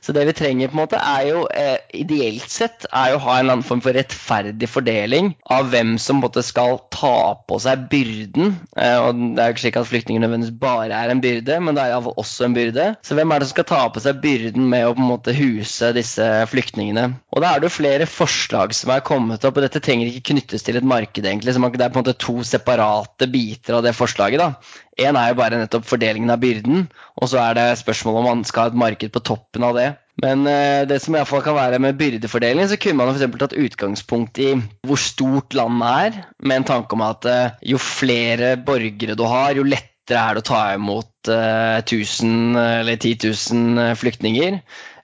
[0.03, 3.23] Så det vi trenger, på en måte er jo eh, ideelt sett er jo å
[3.23, 6.81] ha en eller annen form for rettferdig fordeling av hvem som på en måte skal
[6.91, 8.57] ta på seg byrden.
[8.75, 11.79] Eh, og Det er jo ikke slik at flyktninger nødvendigvis bare er en byrde, men
[11.79, 12.89] det er iallfall også en byrde.
[13.07, 15.37] Så hvem er det som skal ta på seg byrden med å på en måte
[15.39, 17.07] huse disse flyktningene?
[17.31, 20.33] Og da er det jo flere forslag som er kommet opp, og dette trenger ikke
[20.33, 21.55] knyttes til et marked, egentlig.
[21.55, 24.41] Så det er på en måte to separate biter av det forslaget.
[24.41, 24.55] da.
[25.01, 28.45] Én er jo bare nettopp fordelingen av byrden, og så er det spørsmålet om man
[28.45, 29.91] skal ha et marked på toppen av det.
[30.21, 33.39] Men eh, det som i fall kan være med byrdefordeling, så kunne man f.eks.
[33.41, 34.51] tatt utgangspunkt i
[34.85, 39.57] hvor stort landet er, med en tanke om at eh, jo flere borgere du har,
[39.57, 44.61] jo lettere er det å ta imot eh, 1000 eller 10 000 flyktninger.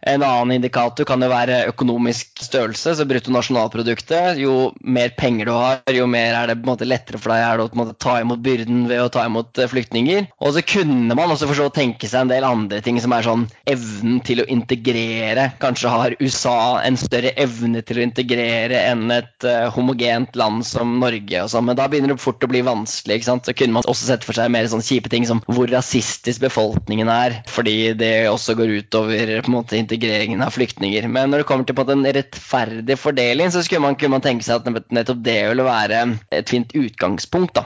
[0.07, 4.39] En annen indikator kan jo være økonomisk størrelse, så bruttonasjonalproduktet.
[4.39, 7.43] Jo mer penger du har, jo mer er det på en måte lettere for deg
[7.43, 10.29] er det å måte, ta imot byrden ved å ta imot eh, flyktninger.
[10.39, 13.27] Og så kunne man også for så tenke seg en del andre ting som er
[13.27, 15.49] sånn evnen til å integrere.
[15.63, 20.99] Kanskje har USA en større evne til å integrere enn et uh, homogent land som
[21.03, 23.19] Norge og sånn, men da begynner det fort å bli vanskelig.
[23.19, 23.49] ikke sant?
[23.49, 27.11] Så kunne man også sett for seg mer sånn kjipe ting som hvor rasistisk befolkningen
[27.13, 31.09] er, fordi det også går utover på en måte integreringen av flyktninger.
[31.09, 34.93] Men når det kommer til en rettferdig fordeling, så man, kunne man tenke seg at
[34.93, 36.05] nettopp det ville være
[36.37, 37.57] et fint utgangspunkt.
[37.57, 37.65] da.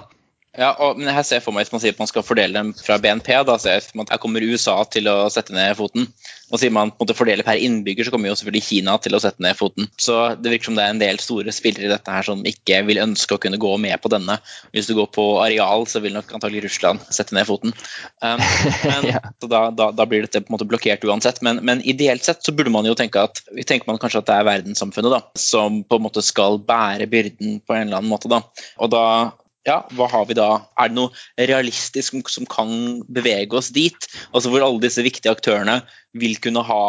[0.53, 2.53] Ja, og, men her ser jeg for meg Hvis man sier at man skal fordele
[2.53, 5.55] dem fra BNP, da ser jeg for meg at her kommer USA til å sette
[5.57, 6.11] ned foten.
[6.53, 9.17] Og sier man på en måte fordeler per innbygger, så kommer jo selvfølgelig Kina til
[9.17, 9.89] å sette ned foten.
[9.97, 12.83] Så det virker som det er en del store spillere i dette her som ikke
[12.85, 14.37] vil ønske å kunne gå med på denne.
[14.77, 17.73] Hvis du går på areal, så vil nok antagelig Russland sette ned foten.
[18.21, 18.45] Um,
[18.85, 19.25] men, ja.
[19.41, 21.41] så da, da, da, blir dette på en måte blokkert uansett.
[21.41, 24.37] Men, men, ideelt sett så burde man jo tenke at tenker man kanskje at det
[24.37, 28.29] er verdenssamfunnet da, som på en måte skal bære byrden på en eller annen måte.
[28.29, 28.45] da.
[28.85, 29.07] Og da
[29.69, 30.49] ja, hva har vi da?
[30.81, 34.09] Er det noe realistisk som kan bevege oss dit?
[34.33, 35.83] Altså Hvor alle disse viktige aktørene
[36.19, 36.81] vil kunne ha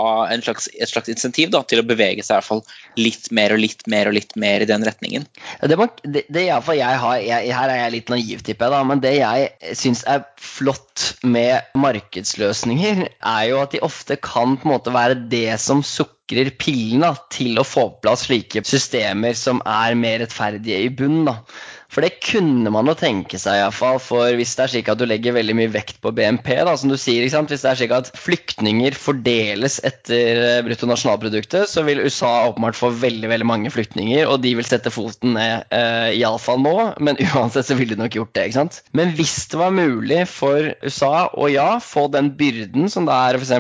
[0.44, 2.64] slags, et slags insentiv da, til å bevege seg i hvert fall
[3.00, 5.28] litt mer og litt mer og litt mer i den retningen?
[5.62, 9.04] Det, det, det jeg har, jeg, Her er jeg litt naiv, tipper jeg, da, men
[9.04, 14.74] det jeg syns er flott med markedsløsninger, er jo at de ofte kan på en
[14.76, 19.96] måte være det som sukrer pillene til å få på plass slike systemer som er
[20.00, 21.32] mer rettferdige i bunnen.
[21.94, 24.00] For det kunne man jo tenke seg, iallfall.
[24.02, 26.90] For hvis det er slik at du legger veldig mye vekt på BNP, da, som
[26.90, 32.32] du sier, hvis det er slik at flyktninger fordeles etter eh, bruttonasjonalproduktet, så vil USA
[32.50, 36.76] åpenbart få veldig veldig mange flyktninger, og de vil sette foten ned, uh, iallfall nå,
[37.04, 38.48] men uansett så ville de nok gjort det.
[38.50, 38.82] ikke sant?
[38.98, 43.38] Men hvis det var mulig for USA å ja, få den byrden som det er
[43.38, 43.54] f.eks.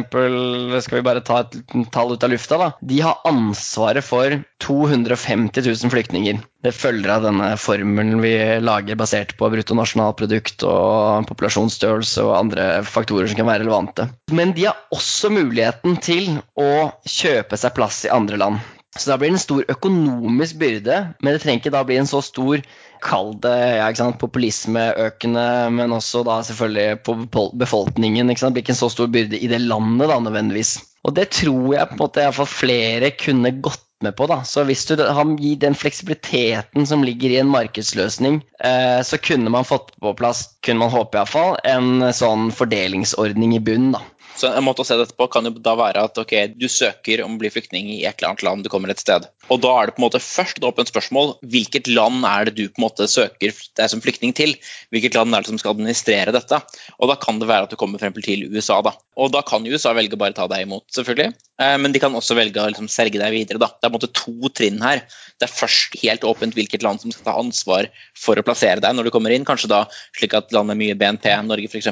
[0.87, 1.59] Skal vi bare ta et
[1.93, 2.71] tall ut av lufta, da.
[2.81, 6.41] De har ansvaret for 250 000 flyktninger.
[6.63, 8.33] Det følger av denne formelen vi
[8.63, 14.07] lager basert på bruttonasjonalprodukt og populasjonsstørrelse og andre faktorer som kan være relevante.
[14.31, 16.71] Men de har også muligheten til å
[17.07, 18.63] kjøpe seg plass i andre land.
[18.93, 22.09] Så da blir det en stor økonomisk byrde, men det trenger ikke da bli en
[22.09, 22.61] så stor
[23.03, 28.29] Kall det ja, populismeøkende, men også da selvfølgelig på befolkningen.
[28.31, 28.53] Ikke sant?
[28.53, 30.77] Det blir ikke en så stor byrde i det landet da nødvendigvis.
[31.03, 34.27] Og det tror jeg på en måte flere kunne gått med på.
[34.29, 34.41] Da.
[34.47, 39.67] Så hvis du gir den fleksibiliteten som ligger i en markedsløsning, eh, så kunne man
[39.67, 44.01] fått på plass, kunne man håpe iallfall, en sånn fordelingsordning i bunnen.
[44.35, 47.21] Så En måte å se dette på kan jo da være at ok, du søker
[47.25, 49.27] om å bli flyktning i et eller annet land, du kommer et sted.
[49.51, 52.55] Og Da er det på en måte først et åpent spørsmål hvilket land er det
[52.55, 54.55] du på en måte søker deg som flyktning til?
[54.93, 56.61] Hvilket land er det som skal administrere dette?
[56.99, 58.81] Og Da kan det være at du kommer frem til USA.
[58.81, 58.93] da.
[59.17, 61.33] Og Da kan USA velge å bare ta deg imot, selvfølgelig.
[61.59, 63.59] Eh, men de kan også velge å liksom selge deg videre.
[63.59, 63.67] da.
[63.67, 65.03] Det er på en måte to trinn her.
[65.39, 68.95] Det er først helt åpent hvilket land som skal ta ansvar for å plassere deg
[68.95, 69.45] når du kommer inn.
[69.45, 69.85] Kanskje da
[70.17, 71.91] slik at land med mye BNP, Norge f.eks.,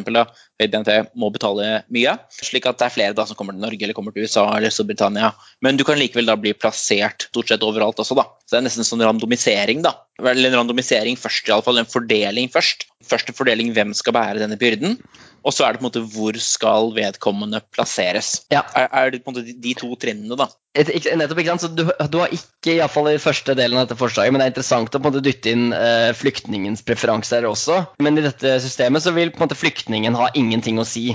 [0.62, 3.84] høy BNP, må betale mye slik at det er flere da som kommer til Norge
[3.84, 5.34] eller kommer til USA eller Storbritannia.
[5.62, 8.28] Men du kan likevel da bli plassert stort sett overalt også, da.
[8.46, 9.96] Så det er nesten sånn randomisering, da.
[10.22, 11.82] Eller en randomisering først, iallfall.
[11.82, 12.88] En fordeling først.
[13.08, 14.98] Først en fordeling hvem skal bære denne byrden.
[15.42, 18.44] Og så er det på en måte hvor skal vedkommende plasseres.
[18.54, 18.62] Ja.
[18.78, 20.48] Er, er, det på en måte de, de to trinnene, da.
[20.78, 21.66] Nettopp, ikke sant?
[21.66, 24.48] Så du, du har ikke i, fall i første delen av dette forslaget, men det
[24.48, 27.82] er interessant å på en måte dytte inn eh, flyktningens preferanser også.
[28.06, 31.10] Men i dette systemet så vil på en måte flyktningen ha ingenting å si.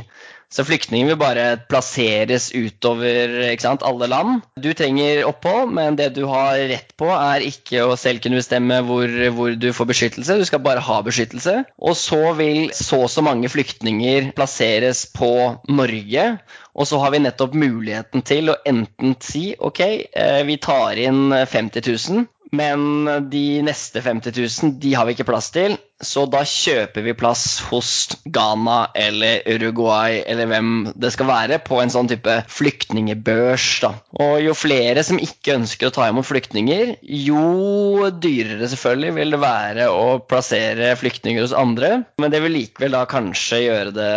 [0.52, 4.44] Så flyktninger vil bare plasseres utover sant, alle land.
[4.54, 8.78] Du trenger opphold, men det du har rett på, er ikke å selv kunne bestemme
[8.86, 10.38] hvor, hvor du får beskyttelse.
[10.38, 11.58] Du skal bare ha beskyttelse.
[11.76, 15.32] Og så vil så og så mange flyktninger plasseres på
[15.68, 16.28] Norge.
[16.76, 21.30] Og så har vi nettopp muligheten til å enten si ok, eh, vi tar inn
[21.32, 25.76] 50 000, men de neste 50 000 de har vi ikke plass til.
[26.04, 27.90] Så da kjøper vi plass hos
[28.28, 33.68] Ghana eller Uruguay eller hvem det skal være, på en sånn type flyktningebørs.
[33.80, 33.92] da.
[34.20, 39.40] Og jo flere som ikke ønsker å ta imot flyktninger, jo dyrere selvfølgelig vil det
[39.40, 42.02] være å plassere flyktninger hos andre.
[42.20, 44.10] Men det vil likevel da kanskje gjøre, det,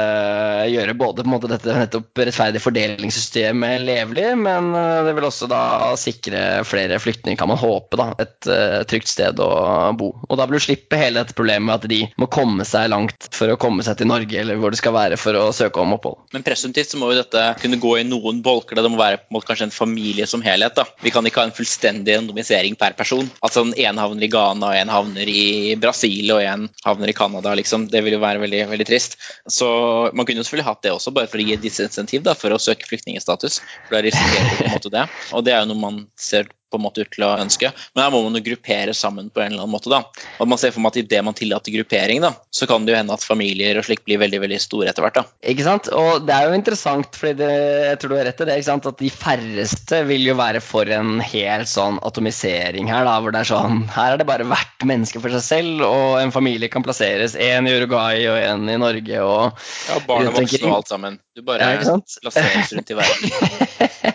[0.74, 5.48] gjøre både på en måte dette nettopp rettferdige fordelingssystemet levelig, men eh, det vil også
[5.48, 5.64] da
[6.00, 9.50] sikre flere flyktninger, kan man håpe, da, et uh, trygt sted å
[9.96, 10.12] bo.
[10.28, 13.30] Og da vil du slippe hele dette problemet med at de må komme seg langt
[13.36, 15.96] for å komme seg til Norge, eller hvor det skal være for å søke om
[15.96, 16.20] opphold.
[16.36, 18.80] Men presumptivt så må jo dette kunne gå i noen bolker.
[18.80, 20.76] Det må være på en måte kanskje en familie som helhet.
[20.78, 20.86] da.
[21.04, 23.30] Vi kan ikke ha en fullstendig randomisering per person.
[23.46, 27.56] Altså en havner i Ghana, og en havner i Brasil, og en havner i Canada.
[27.60, 27.88] Liksom.
[27.92, 29.20] Det vil jo være veldig, veldig trist.
[29.48, 29.70] Så
[30.14, 32.62] man kunne jo selvfølgelig hatt det også, bare for å gi disinsentiv da, for å
[32.62, 33.62] søke flyktningstatus.
[33.88, 35.08] For da risikerer du det.
[35.36, 37.72] Og det er jo noe man ser på en måte ut til å ønske.
[37.94, 39.92] Men her må man jo gruppere sammen på en eller annen måte.
[39.92, 40.04] da.
[40.40, 43.00] Og man ser for meg at Idet man tillater gruppering, da, så kan det jo
[43.00, 45.20] hende at familier og slikt blir veldig veldig store etter hvert.
[45.22, 45.26] da.
[45.54, 45.90] Ikke sant?
[45.96, 48.90] Og det er jo interessant, for jeg tror du har rett i det, ikke sant?
[48.90, 53.44] at de færreste vil jo være for en helt sånn atomisering her, da, hvor det
[53.44, 56.86] er sånn Her er det bare hvert menneske for seg selv, og en familie kan
[56.86, 57.36] plasseres.
[57.40, 59.24] En i Uruguay og en i Norge.
[59.24, 61.20] og Ja, barn og voksne og alt sammen.
[61.40, 63.30] Du bare ja, plasseres rundt i verden.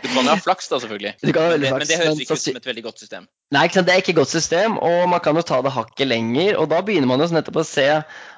[0.03, 1.13] Du kan jo ha flaks, da, selvfølgelig.
[1.23, 3.29] men, det, men det høres ikke ut som et veldig godt system.
[3.55, 6.59] Nei, det er ikke et godt system, og man kan jo ta det hakket lenger.
[6.61, 7.87] Og da begynner man jo nettopp å se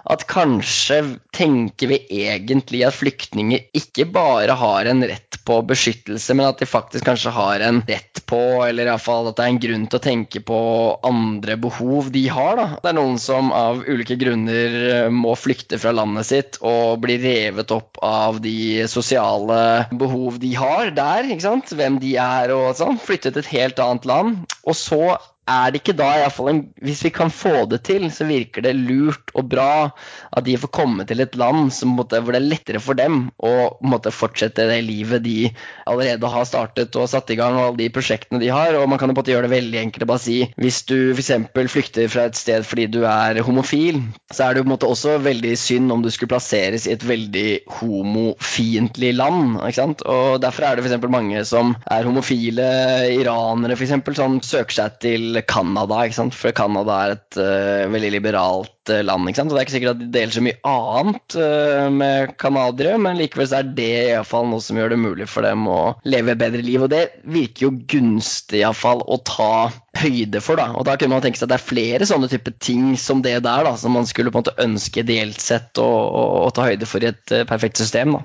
[0.07, 1.01] at kanskje
[1.35, 6.69] tenker vi egentlig at flyktninger ikke bare har en rett på beskyttelse, men at de
[6.69, 10.05] faktisk kanskje har en rett på, eller iallfall at det er en grunn til å
[10.07, 10.61] tenke på
[11.07, 12.55] andre behov de har.
[12.59, 12.67] da.
[12.83, 17.19] Det er noen som av ulike grunner eh, må flykte fra landet sitt og bli
[17.23, 21.75] revet opp av de sosiale behov de har der, ikke sant?
[21.77, 22.99] hvem de er og sånn.
[23.03, 24.45] Flytte til et helt annet land.
[24.67, 28.27] Og så er det ikke da iallfall en Hvis vi kan få det til, så
[28.27, 29.89] virker det lurt og bra
[30.37, 33.29] at de får komme til et land som, måtte, hvor det er lettere for dem
[33.39, 33.53] å
[33.87, 35.51] måtte, fortsette det livet de
[35.87, 38.75] allerede har startet og satt i gang, og alle de prosjektene de har.
[38.79, 41.33] Og man kan jo gjøre det veldig enkelt å bare si hvis du f.eks.
[41.73, 45.17] flykter fra et sted fordi du er homofil, så er det på en måte også
[45.25, 49.59] veldig synd om du skulle plasseres i et veldig homofiendtlig land.
[49.63, 50.05] ikke sant?
[50.07, 51.09] Og Derfor er det f.eks.
[51.13, 52.69] mange som er homofile
[53.15, 58.76] iranere, f.eks., som søker seg til Canada, for Canada er et uh, veldig liberalt
[59.07, 59.29] land.
[59.29, 59.51] ikke sant?
[59.51, 63.19] Så Det er ikke sikkert at de deler så mye annet uh, med canadiere, men
[63.21, 66.35] likevel så er det i fall noe som gjør det mulig for dem å leve
[66.35, 66.85] et bedre liv.
[66.87, 69.51] Og det virker jo gunstig iallfall å ta
[69.97, 70.61] høyde for.
[70.61, 73.23] da, og Da kunne man tenke seg at det er flere sånne type ting som
[73.25, 76.51] det der da, som man skulle på en måte ønske ideelt sett å, å, å
[76.55, 78.19] ta høyde for i et perfekt system.
[78.19, 78.25] da.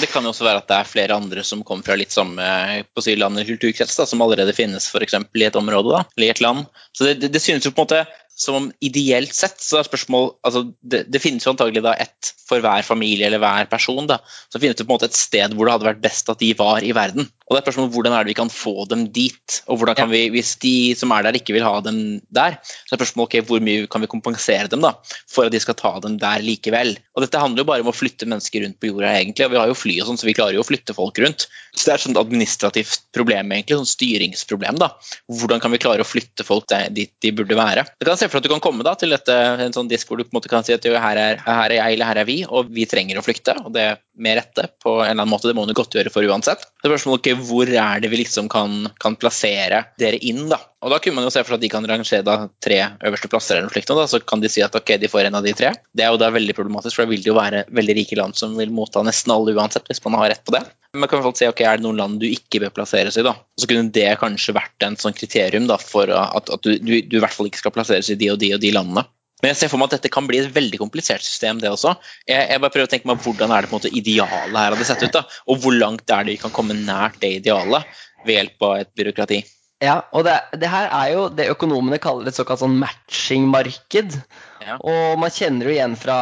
[0.00, 2.46] Det kan jo også være at det er flere andre som kommer fra litt samme
[2.94, 5.20] på si, land- eller kulturkrets, da, som allerede finnes f.eks.
[5.36, 6.66] i et område da, eller i et land.
[6.96, 8.04] Så det, det, det synes jo på en måte
[8.40, 12.32] som om ideelt sett så er spørsmål altså det, det, finnes jo antagelig da ett
[12.48, 14.06] for hver familie eller hver person.
[14.08, 16.40] da, Så finnes det på en måte et sted hvor det hadde vært best at
[16.40, 17.28] de var i verden.
[17.50, 19.56] Og det er spørsmålet hvordan er det vi kan få dem dit?
[19.66, 22.94] Og hvordan kan vi, Hvis de som er der, ikke vil ha dem der, så
[22.94, 24.92] er spørsmålet okay, hvor mye kan vi kompensere dem da,
[25.26, 26.94] for at de skal ta dem der likevel.
[27.16, 29.58] Og Dette handler jo bare om å flytte mennesker rundt på jorda, egentlig, og vi
[29.58, 31.48] har jo fly og sånn, så vi klarer jo å flytte folk rundt.
[31.74, 34.78] Så det er et sånt administrativt problem, egentlig, sånn styringsproblem.
[34.78, 34.92] da.
[35.26, 37.84] Hvordan kan vi klare å flytte folk dit de burde være?
[37.98, 39.34] Det kan se for at du kan komme da til dette,
[39.66, 41.76] en sånn disk hvor du på en måte kan si at her er, her er
[41.80, 43.58] jeg eller her er vi, og vi trenger å flykte.
[43.64, 46.26] og det med rette på en eller annen måte, det må du godt gjøre for
[46.28, 46.66] uansett.
[46.80, 50.56] Det er spørsmålet okay, hvor er det vi liksom kan, kan, plassere dere inn, da.
[50.80, 53.28] Og da kunne man jo se for seg at de kan rangere da tre øverste
[53.28, 55.44] plasser eller noe slikt, da, så kan de si at ok, de får en av
[55.44, 55.74] de tre.
[55.92, 58.38] Det er jo da veldig problematisk, for da vil det jo være veldig rike land
[58.40, 60.64] som vil motta nesten alle uansett, hvis man har rett på det.
[60.94, 63.26] Men man kan i si ok, er det noen land du ikke bør plasseres i,
[63.28, 63.36] da.
[63.60, 67.20] Så kunne det kanskje vært en sånn kriterium da, for at, at du, du, du,
[67.20, 69.04] i hvert fall ikke skal plasseres i de og de og de landene.
[69.40, 71.94] Men jeg ser for meg at dette kan bli et veldig komplisert system, det også.
[72.28, 74.76] Jeg, jeg bare prøver å tenke meg Hvordan er det på en måte idealet her
[74.76, 75.14] hadde sett ut?
[75.16, 75.24] da?
[75.48, 77.88] Og hvor langt er det vi kan komme nært det idealet
[78.26, 79.40] ved hjelp av et byråkrati?
[79.80, 84.18] Ja, og det, det her er jo det økonomene kaller et såkalt sånn matching-marked.
[84.60, 86.16] Og man kjenner det igjen fra?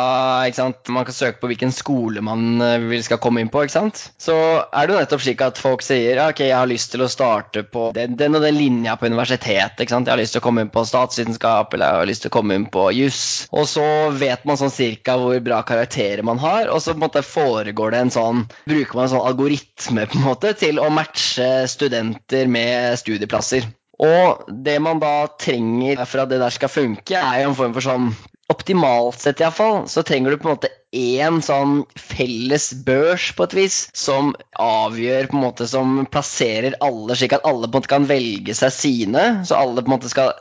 [0.89, 3.65] Man kan søke på hvilken skole man eh, vil skal komme inn på.
[3.69, 7.11] Så er det jo nettopp slik at folk sier ok, jeg har lyst til å
[7.11, 9.85] starte på den, den og den linja på universitetet.
[9.89, 12.37] Jeg har lyst til å komme inn på statsvitenskap eller jeg har lyst til å
[12.39, 13.23] komme inn på juss.
[13.53, 17.07] Og så vet man sånn cirka hvor bra karakterer man har, og så på en
[17.09, 20.89] måte foregår det en sånn Bruker man en sånn algoritme på en måte til å
[20.93, 23.67] matche studenter med studieplasser.
[23.99, 27.77] Og det man da trenger for at det der skal funke, er jo en form
[27.77, 28.11] for sånn
[28.49, 33.57] Optimalt sett iallfall, så trenger du på en måte én sånn felles børs på et
[33.59, 37.93] vis, som avgjør på en måte Som plasserer alle, slik at alle på en måte
[37.93, 39.27] kan velge seg sine.
[39.45, 40.33] Så alle på en måte skal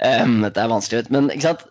[0.00, 1.66] um, Dette er vanskelig, men ikke sant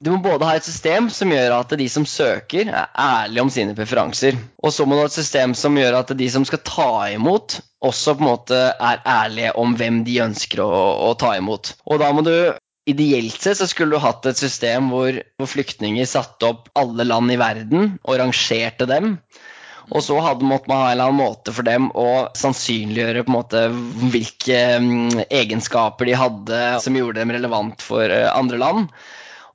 [0.00, 3.50] du må både ha et system som gjør at de som søker, er ærlige om
[3.52, 4.38] sine preferanser.
[4.64, 7.58] Og så må du ha et system som gjør at de som skal ta imot,
[7.84, 10.72] også på en måte er ærlige om hvem de ønsker å,
[11.10, 11.74] å ta imot.
[11.84, 12.34] Og da må du
[12.88, 17.30] Ideelt sett så skulle du hatt et system hvor, hvor flyktninger satte opp alle land
[17.30, 19.12] i verden og rangerte dem.
[19.90, 22.08] Og så hadde måtte man ha en eller annen måte for dem å
[22.40, 23.62] sannsynliggjøre på en måte
[24.14, 28.90] hvilke um, egenskaper de hadde som gjorde dem relevant for uh, andre land.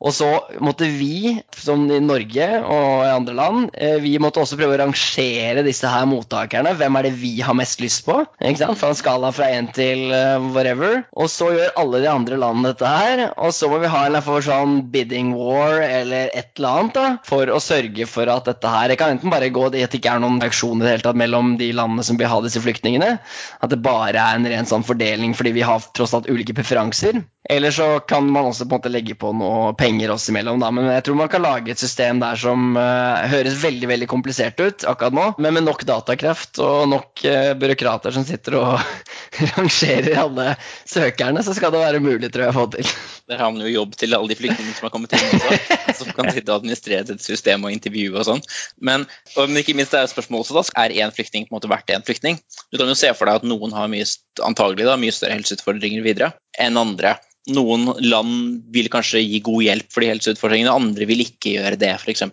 [0.04, 0.28] Og så
[0.64, 4.82] måtte vi, som i Norge og i andre land, eh, vi måtte også prøve å
[4.84, 6.76] rangere disse her mottakerne.
[6.78, 8.20] Hvem er det vi har mest lyst på?
[8.42, 8.80] Ikke sant?
[8.80, 11.04] Fra en skala fra én til uh, whatever.
[11.16, 13.24] Og så gjør alle de andre landene dette her.
[13.40, 17.06] Og så må vi ha en for sånn bidding war eller et eller annet da,
[17.28, 20.00] for å sørge for at dette her Det kan enten bare gå det at det
[20.00, 23.18] ikke er noen auksjon i det mellom de landene som vil ha disse flyktningene.
[23.62, 27.24] At det bare er en ren sånn fordeling fordi vi har tross alt ulike preferanser.
[27.50, 30.72] Eller så kan man også på en måte legge på noe penger oss imellom, da.
[30.74, 34.58] Men jeg tror man kan lage et system der som uh, høres veldig veldig komplisert
[34.64, 38.72] ut akkurat nå, men med nok datakraft og nok uh, byråkrater som sitter og
[39.54, 40.48] rangerer alle
[40.90, 42.90] søkerne, så skal det være mulig, tror jeg, å få til.
[43.26, 46.12] Der har man jo jobb til alle de flyktningene som har kommet inn også, som
[46.14, 48.44] kan sitte og administrere et system og intervjue og sånn.
[48.78, 51.72] Men, men, ikke minst det er spørsmålet også da, er én flyktning på en måte
[51.72, 52.38] verdt én flyktning?
[52.70, 54.06] Du kan jo se for deg at noen har mye,
[54.46, 57.18] antagelig da, mye større helseutfordringer videre enn andre
[57.54, 61.92] Noen land vil kanskje gi god hjelp for de helseutfordringene, andre vil ikke gjøre det,
[62.00, 62.24] f.eks.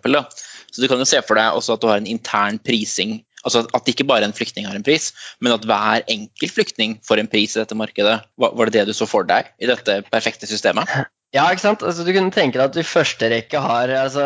[0.73, 3.19] Så du kan jo se for deg også at du har en intern prising.
[3.43, 5.11] Altså At ikke bare en flyktning har en pris,
[5.43, 8.21] men at hver enkelt flyktning får en pris i dette markedet.
[8.39, 10.89] Var det det du så for deg i dette perfekte systemet?
[11.33, 11.81] Ja, ikke sant?
[11.81, 14.25] Altså, du kunne tenke deg at du i første rekke har altså,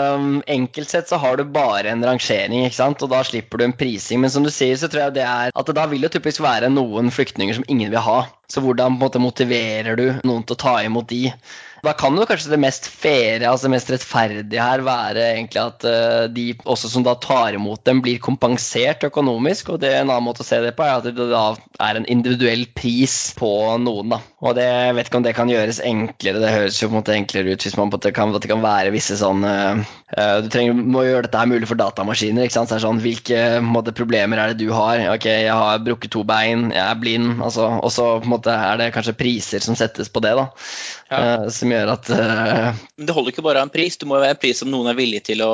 [0.51, 3.03] Enkelt sett så har du bare en rangering, ikke sant?
[3.05, 4.19] og da slipper du en prising.
[4.19, 6.67] Men som du sier, så tror jeg det er at da vil det typisk være
[6.73, 8.17] noen flyktninger som ingen vil ha.
[8.51, 11.29] Så hvordan på en måte motiverer du noen til å ta imot de?
[11.87, 15.85] Da kan jo kanskje det mest faire, altså det mest rettferdige her være egentlig at
[15.87, 19.71] uh, de også som da tar imot dem, blir kompensert økonomisk.
[19.71, 21.45] Og det er en annen måte å se det på er at det da
[21.85, 24.11] er en individuell pris på noen.
[24.11, 24.19] da.
[24.43, 26.41] Og det, jeg vet ikke om det kan gjøres enklere.
[26.43, 28.43] Det høres jo på en måte enklere ut hvis man på en måte kan, at
[28.43, 29.79] det kan være visse sånn uh,
[30.43, 32.49] Du trenger, må gjøre dette her mulig for datamaskiner.
[32.49, 32.73] ikke sant?
[32.73, 35.05] Så er sånn, Hvilke måte, problemer er det du har?
[35.13, 37.37] Ok, jeg har brukket to bein, jeg er blind.
[37.39, 40.35] altså, Og så er det kanskje priser som settes på det.
[40.35, 40.49] da.
[41.07, 41.23] Ja.
[41.23, 42.81] Uh, som gjør at uh...
[42.97, 44.89] Det holder ikke bare å ha en pris, det må være en pris som noen
[44.91, 45.53] er villig til å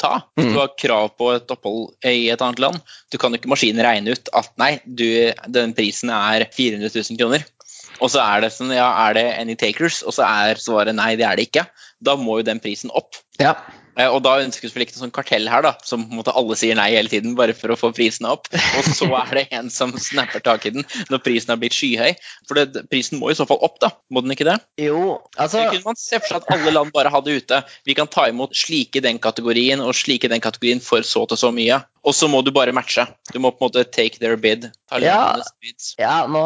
[0.00, 0.14] ta.
[0.38, 0.52] Mm.
[0.52, 3.84] du har krav på et opphold i et annet land, du kan jo ikke maskinen
[3.84, 5.06] regne ut at nei, du,
[5.52, 7.48] den prisen er 400 000 kroner.
[8.02, 10.00] Og så er det sånn, ja, er det any takers?
[10.06, 11.66] Og så er svaret nei, det er det ikke.
[12.02, 13.20] Da må jo den prisen opp.
[13.38, 13.54] Ja.
[13.98, 16.90] Eh, og da ønskes vel ikke sånn kartell her, da, som måte, alle sier nei
[16.94, 18.48] hele tiden bare for å få prisene opp.
[18.78, 22.16] Og så er det en som snapper tak i den når prisen har blitt skyhøy.
[22.48, 23.92] For det, prisen må i så fall opp, da.
[24.12, 24.58] Må den ikke det?
[24.80, 25.62] Jo, altså...
[25.62, 27.62] Det kunne man se for seg at alle land bare hadde ute.
[27.88, 31.52] Vi kan ta imot slike den kategorien og slike den kategorien for så til så
[31.54, 31.82] mye.
[32.02, 33.04] Og så må du bare matche.
[33.30, 34.70] Du må på en måte take their bid.
[35.00, 35.36] Ja,
[36.00, 36.42] ja nå,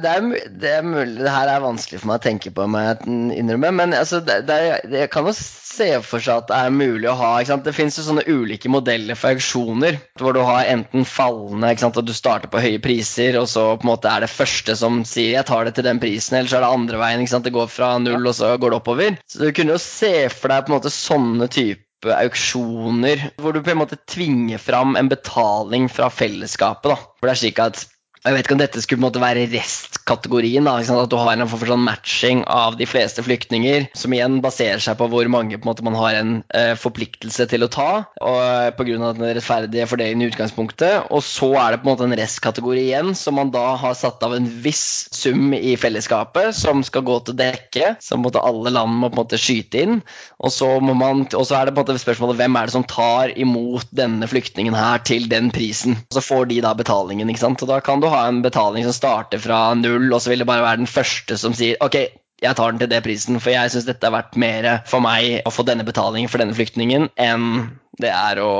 [0.00, 2.82] det, er, det er mulig Det her er vanskelig for meg å tenke på, må
[2.84, 3.00] jeg
[3.40, 3.72] innrømme.
[3.76, 4.58] Men altså, det, det,
[4.94, 7.32] jeg kan jo se for seg at det er mulig å ha
[7.64, 12.14] Det finnes jo sånne ulike modeller for auksjoner hvor du har enten fallende At du
[12.16, 15.46] starter på høye priser, og så på en måte er det første som sier 'jeg
[15.46, 17.26] tar det til den prisen', eller så er det andre veien.
[17.42, 19.18] Det går fra null, og så går det oppover.
[19.28, 23.60] Så du kunne jo se for deg på en måte sånne typer auksjoner hvor du
[23.64, 26.94] på en måte tvinger fram en betaling fra fellesskapet.
[26.94, 26.96] da.
[27.18, 27.84] For det er slik at
[28.20, 30.66] jeg vet ikke om dette skulle måte være restkategorien.
[30.66, 34.82] da, At du har en for sånn matching av de fleste flyktninger, som igjen baserer
[34.84, 37.88] seg på hvor mange på måte, man har en eh, forpliktelse til å ta,
[38.20, 39.12] og eh, pga.
[39.16, 41.08] den rettferdige fordelingen i utgangspunktet.
[41.08, 44.20] Og så er det på en måte en restkategori igjen, som man da har satt
[44.26, 49.00] av en viss sum i fellesskapet, som skal gå til dekke, som måte, alle land
[49.00, 50.00] må på en måte skyte inn.
[50.44, 52.84] Og så, man, og så er det på en måte spørsmålet hvem er det som
[52.84, 55.96] tar imot denne flyktningen her til den prisen.
[56.10, 57.64] Og så får de da betalingen, ikke sant.
[57.64, 60.48] Og da kan du ha en betaling som starter fra null, og så vil det
[60.50, 61.98] bare være den første som sier ok,
[62.40, 65.42] jeg tar den til det prisen, for jeg syns dette er verdt mer for meg
[65.44, 67.46] å få denne betalingen for denne flyktningen enn
[68.02, 68.50] det er å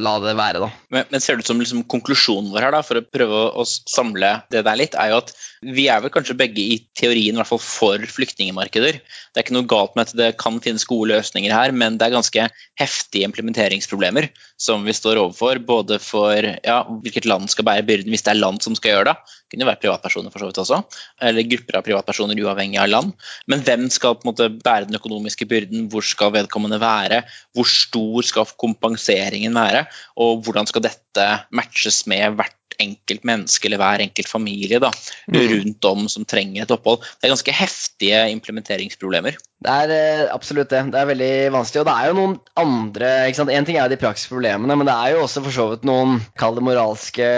[0.00, 0.68] la det være, da.
[0.94, 3.66] Men, men ser det ut som liksom, konklusjonen vår her, da, for å prøve å
[3.66, 5.32] samle det der litt, er jo at
[5.62, 8.98] vi er vel kanskje begge i teorien i hvert fall for flyktningmarkeder.
[8.98, 12.08] Det er ikke noe galt med at det kan finnes gode løsninger her, men det
[12.08, 12.46] er ganske
[12.80, 14.28] heftige implementeringsproblemer
[14.60, 15.60] som vi står overfor.
[15.66, 19.12] Både for ja, hvilket land skal bære byrden, hvis det er land som skal gjøre
[19.12, 19.16] det.
[19.52, 20.80] Det kunne være privatpersoner for så vidt også,
[21.28, 23.12] eller grupper av privatpersoner uavhengig av land.
[23.52, 27.22] Men hvem skal på en måte bære den økonomiske byrden, hvor skal vedkommende være,
[27.54, 29.84] hvor stor skal kompenseringen være,
[30.16, 34.92] og hvordan skal dette matches med hvert enkelt menneske eller hver enkelt familie da,
[35.30, 35.40] mm.
[35.54, 37.02] rundt om som trenger et opphold.
[37.18, 39.38] Det er ganske heftige implementeringsproblemer.
[39.62, 40.80] Det er eh, absolutt det.
[40.90, 41.82] Det er veldig vanskelig.
[41.82, 43.52] Og det er jo noen andre ikke sant?
[43.54, 46.18] En ting er de praktiske problemene, men det er jo også for så vidt noen
[46.38, 47.28] kall det moralske,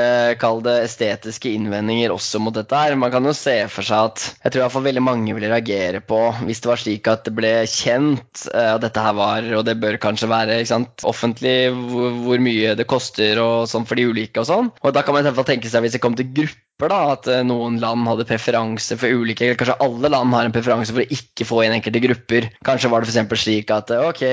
[0.40, 2.96] kall det estetiske innvendinger også mot dette her.
[3.00, 5.52] Man kan jo se for seg at jeg tror i hvert fall veldig mange ville
[5.52, 9.50] reagere på hvis det var slik at det ble kjent uh, at dette her var,
[9.58, 13.98] og det bør kanskje være ikke sant, offentlig, hvor, mye det koster og sånn for
[13.98, 14.70] de ulike og sånn.
[14.82, 17.42] Og da kan man fall tenke seg hvis det kom til grupper da, at eh,
[17.46, 21.16] noen land hadde preferanse for ulike eller Kanskje alle land har en preferanse for å
[21.16, 22.48] ikke få inn enkelte grupper.
[22.66, 23.44] Kanskje var det f.eks.
[23.44, 24.24] slik at eh, ok,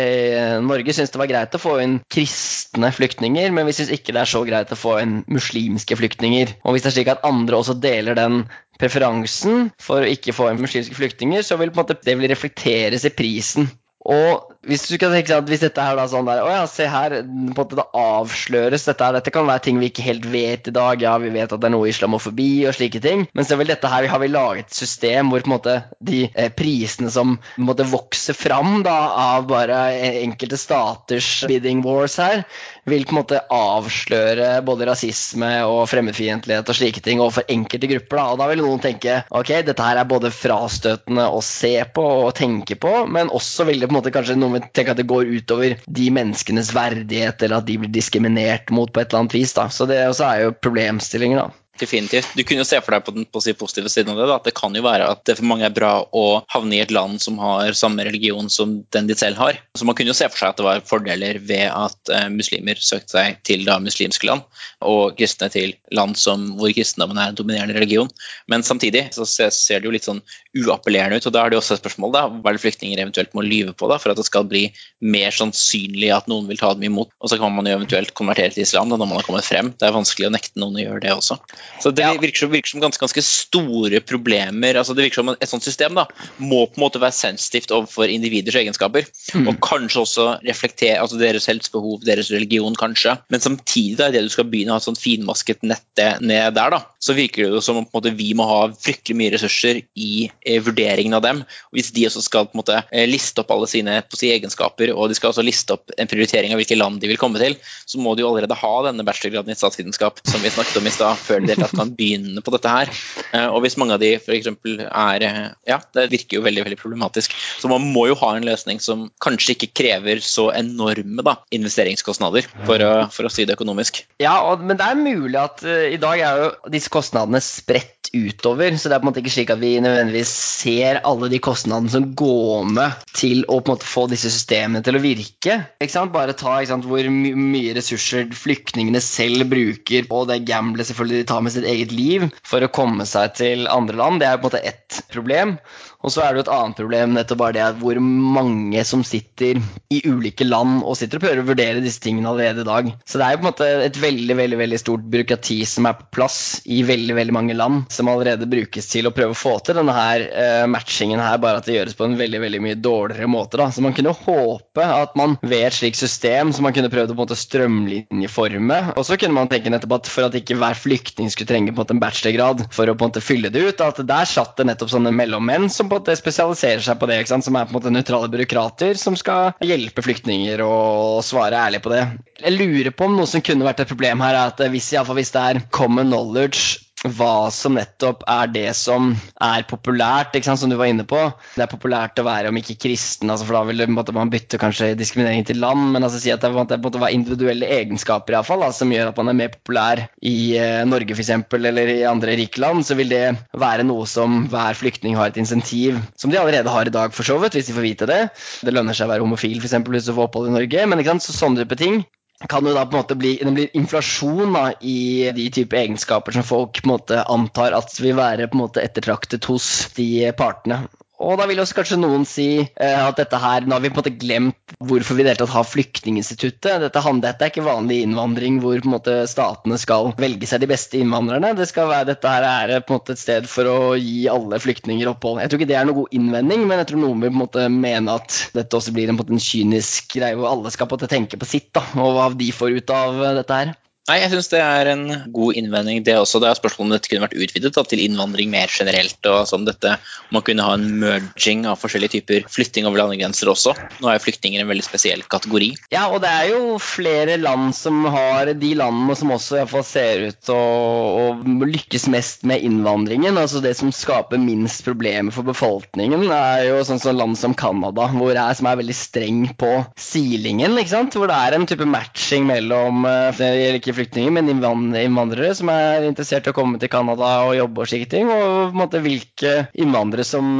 [0.65, 4.23] Norge syns det var greit å få inn kristne flyktninger, men vi syns ikke det
[4.23, 6.57] er så greit å få inn muslimske flyktninger.
[6.65, 8.43] Og hvis det er slik at andre også deler den
[8.81, 13.69] preferansen for å ikke få inn muslimske flyktninger, så vil det vil reflekteres i prisen.
[14.01, 16.65] Og hvis du kan tenke seg at hvis dette her da sånn der Å ja,
[16.69, 19.15] se her, på en måte det avsløres dette her.
[19.17, 21.01] Dette kan være ting vi ikke helt vet i dag.
[21.01, 23.25] Ja, vi vet at det er noe islamofobi og slike ting.
[23.33, 26.27] Men så vil dette her, har vi laget et system hvor på en måte de
[26.29, 29.79] eh, prisene som på en måte vokser fram da av bare
[30.21, 32.43] enkelte staters bidding wars her,
[32.85, 38.21] vil på en måte avsløre både rasisme og fremmedfiendtlighet og slike ting overfor enkelte grupper.
[38.21, 38.27] Da.
[38.35, 42.31] Og da vil noen tenke ok, dette her er både frastøtende å se på og
[42.37, 45.31] tenke på, men også vil det på en måte kanskje noen tenke at det går
[45.37, 49.55] utover de menneskenes verdighet, eller at de blir diskriminert mot på et eller annet vis.
[49.57, 49.69] da.
[49.69, 51.70] Så det også er jo problemstillinger, da.
[51.81, 52.31] Definitivt.
[52.37, 54.37] Du kunne jo se for deg på den på si positive siden av det, da,
[54.39, 56.93] at det kan jo være at det for mange er bra å havne i et
[56.93, 59.59] land som har samme religion som den de selv har.
[59.77, 62.79] Så man kunne jo se for seg at det var fordeler ved at eh, muslimer
[62.81, 64.45] søkte seg til da muslimske land,
[64.85, 68.09] og kristne til land som, hvor kristendommen er en dominerende religion.
[68.51, 70.23] Men samtidig så ser det jo litt sånn
[70.57, 73.35] uappellerende ut, og da er det også et spørsmål da, hva er det flyktninger eventuelt
[73.37, 74.67] må lyve på da, for at det skal bli
[75.01, 77.11] mer sannsynlig at noen vil ta dem imot.
[77.21, 79.73] Og så kan man jo eventuelt konvertere til islam da, når man har kommet frem.
[79.77, 81.39] Det er vanskelig å nekte noen å gjøre det også.
[81.81, 84.77] Så det virker virker som ganske, ganske, store problemer.
[84.77, 86.05] altså Det virker som et sånt system da,
[86.37, 89.07] må på en måte være sensitivt overfor individers egenskaper.
[89.33, 89.47] Mm.
[89.49, 93.17] Og kanskje også reflektere altså deres helsebehov, deres religion, kanskje.
[93.29, 96.73] Men samtidig, da, idet du skal begynne å ha et sånt finmasket nett ned der,
[96.73, 99.33] da, så virker det jo som om på en måte, vi må ha fryktelig mye
[99.33, 101.43] ressurser i eh, vurderingen av dem.
[101.71, 104.93] Og hvis de også skal på en måte eh, liste opp alle sine si, egenskaper,
[104.95, 107.57] og de skal også liste opp en prioritering av hvilke land de vil komme til,
[107.85, 110.93] så må de jo allerede ha denne bachelorgraden i statsvitenskap som vi snakket om i
[110.93, 112.91] stad, før de kan begynne på dette her.
[113.31, 114.49] Eh, og hvis mange av de f.eks.
[114.49, 115.39] er eh,
[115.69, 117.35] Ja, det virker jo veldig veldig problematisk.
[117.61, 122.49] Så man må jo ha en løsning som kanskje ikke krever så enorme da, investeringskostnader,
[122.67, 124.03] for å, for å si det økonomisk.
[124.21, 128.11] Ja, og, men det er mulig at uh, i dag er jo disse kostnadene spredt
[128.11, 130.31] utover, så det er på en måte ikke slik at vi nødvendigvis
[130.61, 134.83] ser alle de kostnadene som går med til å på en måte få disse systemene
[134.85, 135.57] til å virke.
[135.79, 136.11] Ikke sant?
[136.11, 141.21] Bare ta ikke sant, hvor my mye ressurser flyktningene selv bruker, og det gamblet selvfølgelig
[141.21, 144.21] de tar med sitt eget liv for å komme seg til andre land.
[144.21, 145.55] Det er på en måte ett problem.
[146.01, 149.03] Og så er det jo et annet problem, nettopp bare det at hvor mange som
[149.05, 149.59] sitter
[149.93, 152.89] i ulike land og sitter og prøver å vurdere disse tingene allerede i dag.
[153.05, 155.97] Så det er jo på en måte et veldig veldig, veldig stort byråkrati som er
[155.99, 159.57] på plass i veldig veldig mange land, som allerede brukes til å prøve å få
[159.65, 162.79] til denne her uh, matchingen her, bare at det gjøres på en veldig veldig mye
[162.81, 163.59] dårligere måte.
[163.61, 163.69] da.
[163.71, 167.15] Så man kunne håpe at man ved et slikt system som man kunne prøvd å
[167.15, 170.77] på en måte strømlinjeforme, og så kunne man tenke nettopp at for at ikke hver
[170.79, 173.67] flyktning skulle trenge på en måte en bachelorgrad for å på en måte fylle det
[173.67, 177.09] ut, at der satt det nettopp sånne mellommenn som på en måte spesialiserer seg på
[177.09, 181.81] det, som er på en måte nøytrale byråkrater som skal hjelpe flyktninger og svare ærlig
[181.83, 182.05] på det.
[182.39, 185.33] Jeg lurer på om noe som kunne vært et problem her, er at hvis, hvis
[185.35, 190.91] det er common knowledge hva som nettopp er det som er populært, som du var
[190.91, 191.19] inne på.
[191.55, 194.59] Det er populært å være om ikke kristen, altså for da vil måte, man bytte
[194.61, 198.47] kanskje diskriminering til land, men altså si at det måtte være individuelle egenskaper i alle
[198.47, 201.33] fall, altså, som gjør at man er mer populær i eh, Norge f.eks.
[201.57, 203.25] eller i andre rike land, så vil det
[203.57, 207.27] være noe som hver flyktning har et insentiv, som de allerede har i dag for
[207.27, 208.21] så vidt, hvis de får vite det.
[208.61, 209.79] Det lønner seg å være homofil f.eks.
[209.89, 211.25] hvis du får opphold i Norge, men ikke sant?
[211.25, 212.03] så sånne type ting
[212.49, 216.35] kan det da på en måte bli, det blir inflasjon da, i de type egenskaper
[216.35, 219.67] som folk på en måte antar at vil være på en måte ettertraktet hos
[219.97, 220.83] de partene.
[221.21, 223.99] Og da vil også kanskje noen si eh, at dette her, nå har vi på
[223.99, 226.81] en måte glemt hvorfor vi i det hele tatt har Flyktninginstituttet.
[226.81, 230.71] Dette, dette, er ikke vanlig innvandring hvor på en måte statene skal velge seg de
[230.71, 231.53] beste innvandrerne.
[231.57, 234.61] Det skal være, dette her er på en måte et sted for å gi alle
[234.63, 235.43] flyktninger opphold.
[235.43, 237.43] Jeg tror ikke det er noen god innvending, men jeg tror noen vil på en
[237.43, 241.03] måte mene at dette også blir en, en, kynisk greie hvor alle skal på en
[241.03, 243.75] måte tenke på sitt da, og hva de får ut av dette her.
[244.09, 246.39] Nei, jeg syns det er en god innvending, det også.
[246.41, 249.19] Det er spørsmål om dette kunne vært utvidet da, til innvandring mer generelt.
[249.29, 249.93] og sånn dette,
[250.31, 253.75] Om man kunne ha en merging av forskjellige typer flytting over landegrenser også.
[254.01, 255.69] Nå er jo flyktninger en veldig spesiell kategori.
[255.93, 259.73] Ja, og det er jo flere land som har de landene som også i hvert
[259.75, 261.27] fall ser ut til å,
[261.61, 263.37] lykkes mest med innvandringen.
[263.37, 268.09] Altså det som skaper minst problemer for befolkningen, er jo sånn som land som Canada,
[268.15, 270.73] hvor det er, som er veldig streng på silingen.
[270.81, 271.15] ikke sant?
[271.15, 276.47] Hvor det er en type matching mellom eh, ikke flyktninger, men innvandrere som er interessert
[276.47, 278.31] i å komme til Canada og jobbe og slike ting.
[278.31, 280.57] Og måte hvilke innvandrere som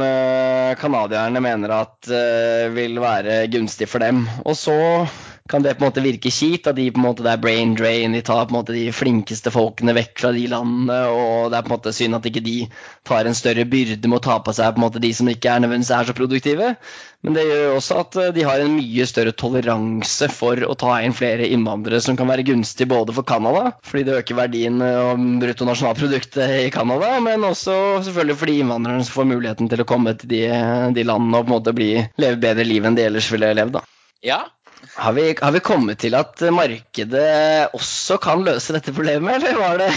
[0.80, 4.24] canadierne uh, mener at uh, vil være gunstig for dem.
[4.46, 4.78] Og så
[5.52, 7.74] kan det på en måte virke kjipt at de på en måte det er brain
[7.76, 11.58] drain, de tar på en måte de flinkeste folkene vekk fra de landene, og det
[11.58, 12.56] er på en måte synd at ikke de
[13.08, 15.52] tar en større byrde med å ta på seg på en måte de som ikke
[15.52, 16.70] er nødvendigvis er så produktive.
[17.22, 20.96] Men det gjør også at eh, de har en mye større toleranse for å ta
[21.04, 25.20] inn flere innvandrere, som kan være gunstig både for Canada, fordi det øker verdien og
[25.44, 27.76] bruttonasjonalproduktet i Canada, men også
[28.08, 30.42] selvfølgelig for de innvandrerne får muligheten til å komme til de,
[30.96, 31.92] de landene og på en måte bli,
[32.24, 33.78] leve bedre liv enn de ellers ville levd.
[33.78, 33.86] da.
[34.22, 34.40] Ja,
[34.96, 39.78] har vi, har vi, kommet til at markedet også kan løse dette problemet, eller var
[39.80, 39.92] det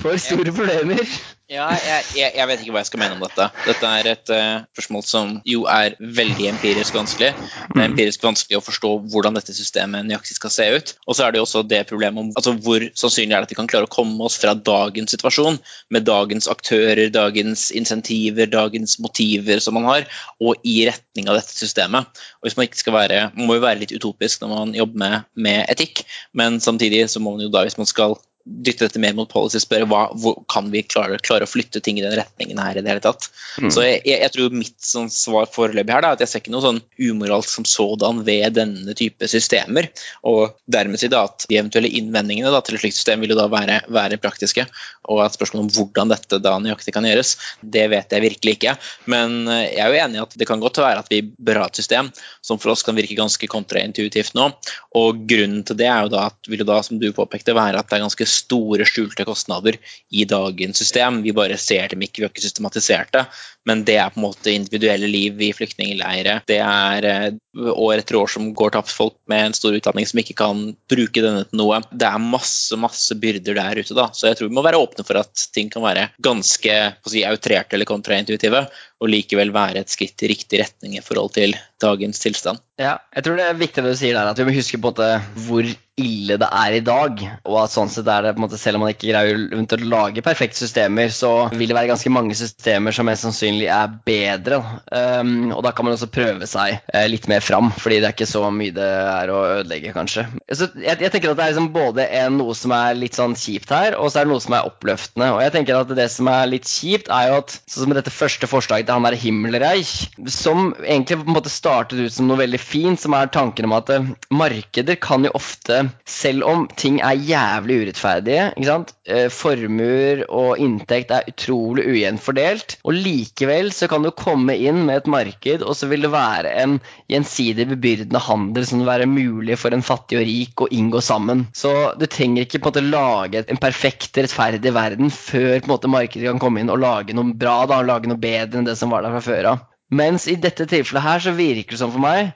[0.00, 1.04] for store problemer?
[1.50, 3.48] Ja, jeg, jeg, jeg, vet ikke hva jeg skal mene om dette.
[3.66, 7.32] Dette er et uh, spørsmål som jo er veldig empirisk vanskelig.
[7.72, 10.92] Det er empirisk vanskelig å forstå hvordan dette systemet nøyaktig skal se ut.
[11.10, 13.54] Og så er det jo også det problemet om altså, hvor sannsynlig er det at
[13.56, 15.58] vi kan klare å komme oss fra dagens situasjon,
[15.90, 20.06] med dagens aktører, dagens insentiver, dagens motiver som man har,
[20.38, 22.22] og i retning av dette systemet.
[22.38, 25.02] Og hvis Man ikke skal være, man må jo være litt utopisk når man jobber
[25.02, 28.20] med, med etikk, men samtidig så må man jo da, hvis man skal
[28.50, 32.00] dytte dette mer mot policy, spørre hva, hvor, kan vi klare, klare, å flytte ting
[32.00, 33.28] i den retningen her i det hele tatt.
[33.62, 33.70] Mm.
[33.72, 36.64] Så jeg, jeg, tror mitt sånn svar foreløpig her er at jeg ser ikke noe
[36.64, 39.90] sånn umoralsk som sådan ved denne type systemer.
[40.28, 43.38] Og dermed si da at de eventuelle innvendingene da, til et slikt system vil jo
[43.38, 44.66] da være, være praktiske.
[45.10, 48.76] Og at spørsmålet om hvordan dette da nøyaktig kan gjøres, det vet jeg virkelig ikke.
[49.12, 51.62] Men eh, jeg er jo enig i at det kan godt være at vi bør
[51.62, 52.10] ha et system
[52.44, 54.50] som for oss kan virke ganske kontraintuitivt nå.
[54.98, 57.80] Og grunnen til det er jo da at, vil jo da, som du påpekte, være
[57.80, 59.78] at det er ganske store skjulte kostnader
[60.10, 61.22] i dagens system.
[61.24, 63.26] Vi bare ser dem ikke, vi har ikke systematisert det.
[63.68, 66.40] Men det er på en måte individuelle liv i flyktningleirer.
[66.48, 67.26] Det er eh,
[67.74, 71.24] år etter år som går tapt folk med en stor utdanning som ikke kan bruke
[71.24, 71.82] denne til noe.
[71.92, 73.96] Det er masse masse byrder der ute.
[73.96, 77.24] da, Så jeg tror vi må være åpne for at ting kan være ganske si,
[77.26, 78.64] outrerte eller kontraintuitive
[79.00, 82.60] og likevel være et skritt i riktig retning i forhold til dagens tilstand.
[82.80, 84.92] Ja, jeg tror det er viktig det du sier der, at vi må huske på
[84.96, 85.70] hvor
[86.00, 87.22] ille det er i dag.
[87.46, 89.80] Og at sånn sett er det på en måte, selv om man ikke greier å
[89.90, 94.60] lage perfekte systemer, så vil det være ganske mange systemer som mest sannsynlig er bedre.
[94.90, 98.16] Um, og da kan man også prøve seg uh, litt mer fram, fordi det er
[98.16, 100.26] ikke så mye det er å ødelegge, kanskje.
[100.48, 103.36] Så jeg, jeg tenker at det er liksom både en, noe som er litt sånn
[103.38, 105.30] kjipt her, og så er det noe som er oppløftende.
[105.36, 108.14] Og jeg tenker at det som er litt kjipt, er jo at sånn som dette
[108.14, 109.94] første forslaget til han der Himmelreich,
[110.30, 113.76] som egentlig på en måte startet ut som noe veldig fint, som er tanken om
[113.78, 118.94] at uh, markeder kan jo ofte, selv om ting er jævlig urettferdige, ikke sant?
[119.34, 125.00] formuer og inntekt er utrolig ujevnt fordelt, og likevel så kan du komme inn med
[125.00, 126.76] et marked, og så vil det være en
[127.10, 131.46] gjensidig bebyrdende handel som vil være mulig for en fattig og rik å inngå sammen.
[131.56, 135.74] Så du trenger ikke på en måte lage en perfekt, rettferdig verden før på en
[135.74, 138.78] måte markedet kan komme inn og lage noe bra, da, lage noe bedre enn det
[138.78, 139.66] som var der fra før av.
[139.90, 142.30] Mens i dette tilfellet her så virker det sånn for meg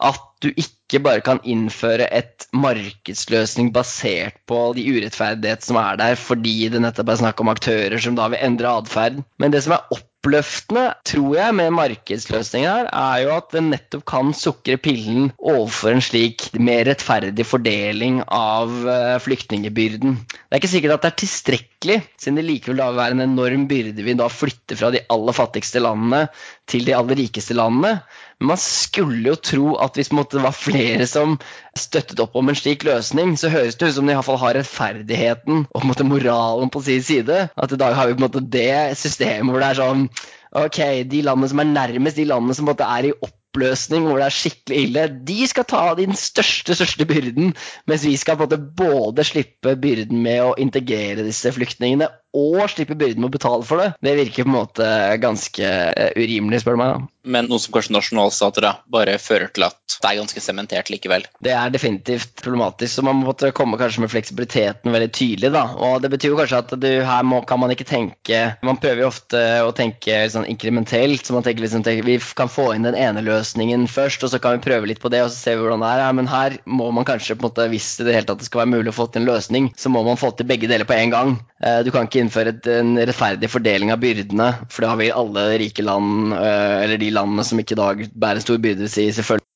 [0.00, 6.18] at du ikke bare kan innføre et markedsløsning basert på de urettferdighet som er der,
[6.18, 9.20] fordi det nettopp er snakk om aktører som da vil endre atferd.
[9.38, 14.02] Men det som er oppløftende, tror jeg, med markedsløsningen her, er jo at den nettopp
[14.10, 20.18] kan sukre pillen overfor en slik mer rettferdig fordeling av uh, flyktningebyrden.
[20.26, 23.28] Det er ikke sikkert at det er tilstrekkelig, siden det likevel da vil være en
[23.28, 26.26] enorm byrde vi da flytter fra de aller fattigste landene
[26.70, 28.00] til de aller rikeste landene.
[28.40, 31.36] Men man skulle jo tro at hvis det var flere som
[31.76, 35.66] støttet opp om en slik løsning, så høres det ut som de iallfall har rettferdigheten
[35.70, 37.50] og moralen på sin side.
[37.54, 40.08] At i dag har vi på en måte det systemet hvor det er sånn
[40.50, 44.08] Ok, de landene som er nærmest, de landene som på en måte er i oppløsning,
[44.08, 47.52] hvor det er skikkelig ille, de skal ta den største, største byrden,
[47.86, 53.30] mens vi skal både slippe byrden med å integrere disse flyktningene og slippe byrden med
[53.30, 53.92] å betale for det.
[54.04, 54.90] Det virker på en måte
[55.22, 56.94] ganske eh, urimelig, spør du meg.
[56.94, 60.90] da men noe som kanskje nasjonalstater da, bare fører til at det er ganske sementert
[60.92, 61.26] likevel.
[61.44, 65.52] Det er definitivt problematisk, så man måtte komme kanskje med fleksibiliteten veldig tydelig.
[65.52, 68.78] da, og Det betyr jo kanskje at du, her må, kan man ikke tenke Man
[68.80, 71.26] prøver jo ofte å tenke sånn inkrementelt.
[71.26, 74.56] så man tenker liksom, Vi kan få inn den ene løsningen først, og så kan
[74.56, 76.04] vi prøve litt på det, og så ser vi hvordan det er.
[76.06, 78.94] Ja, men her må man kanskje, på en måte, hvis det tatt skal være mulig
[78.94, 81.36] å få til en løsning, så må man få til begge deler på en gang.
[81.60, 85.14] Eh, du kan ikke innføre en rettferdig fordeling av byrdene, for det har vi i
[85.22, 89.14] alle rike land, eh, eller de landene som ikke i dag bærer stor byrde, sier
[89.16, 89.46] selvfølgelig.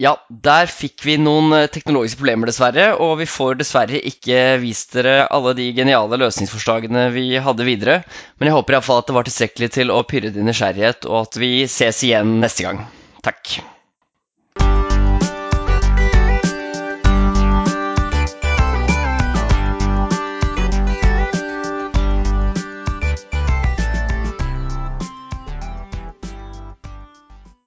[0.00, 2.86] Ja, der fikk vi noen eh, teknologiske problemer, dessverre.
[3.04, 7.98] Og vi får dessverre ikke vist dere alle de geniale løsningsforslagene vi hadde videre.
[8.38, 11.36] Men jeg håper iallfall at det var tilstrekkelig til å pyrre din nysgjerrighet, og at
[11.42, 12.86] vi ses igjen neste gang.
[13.26, 13.60] Takk.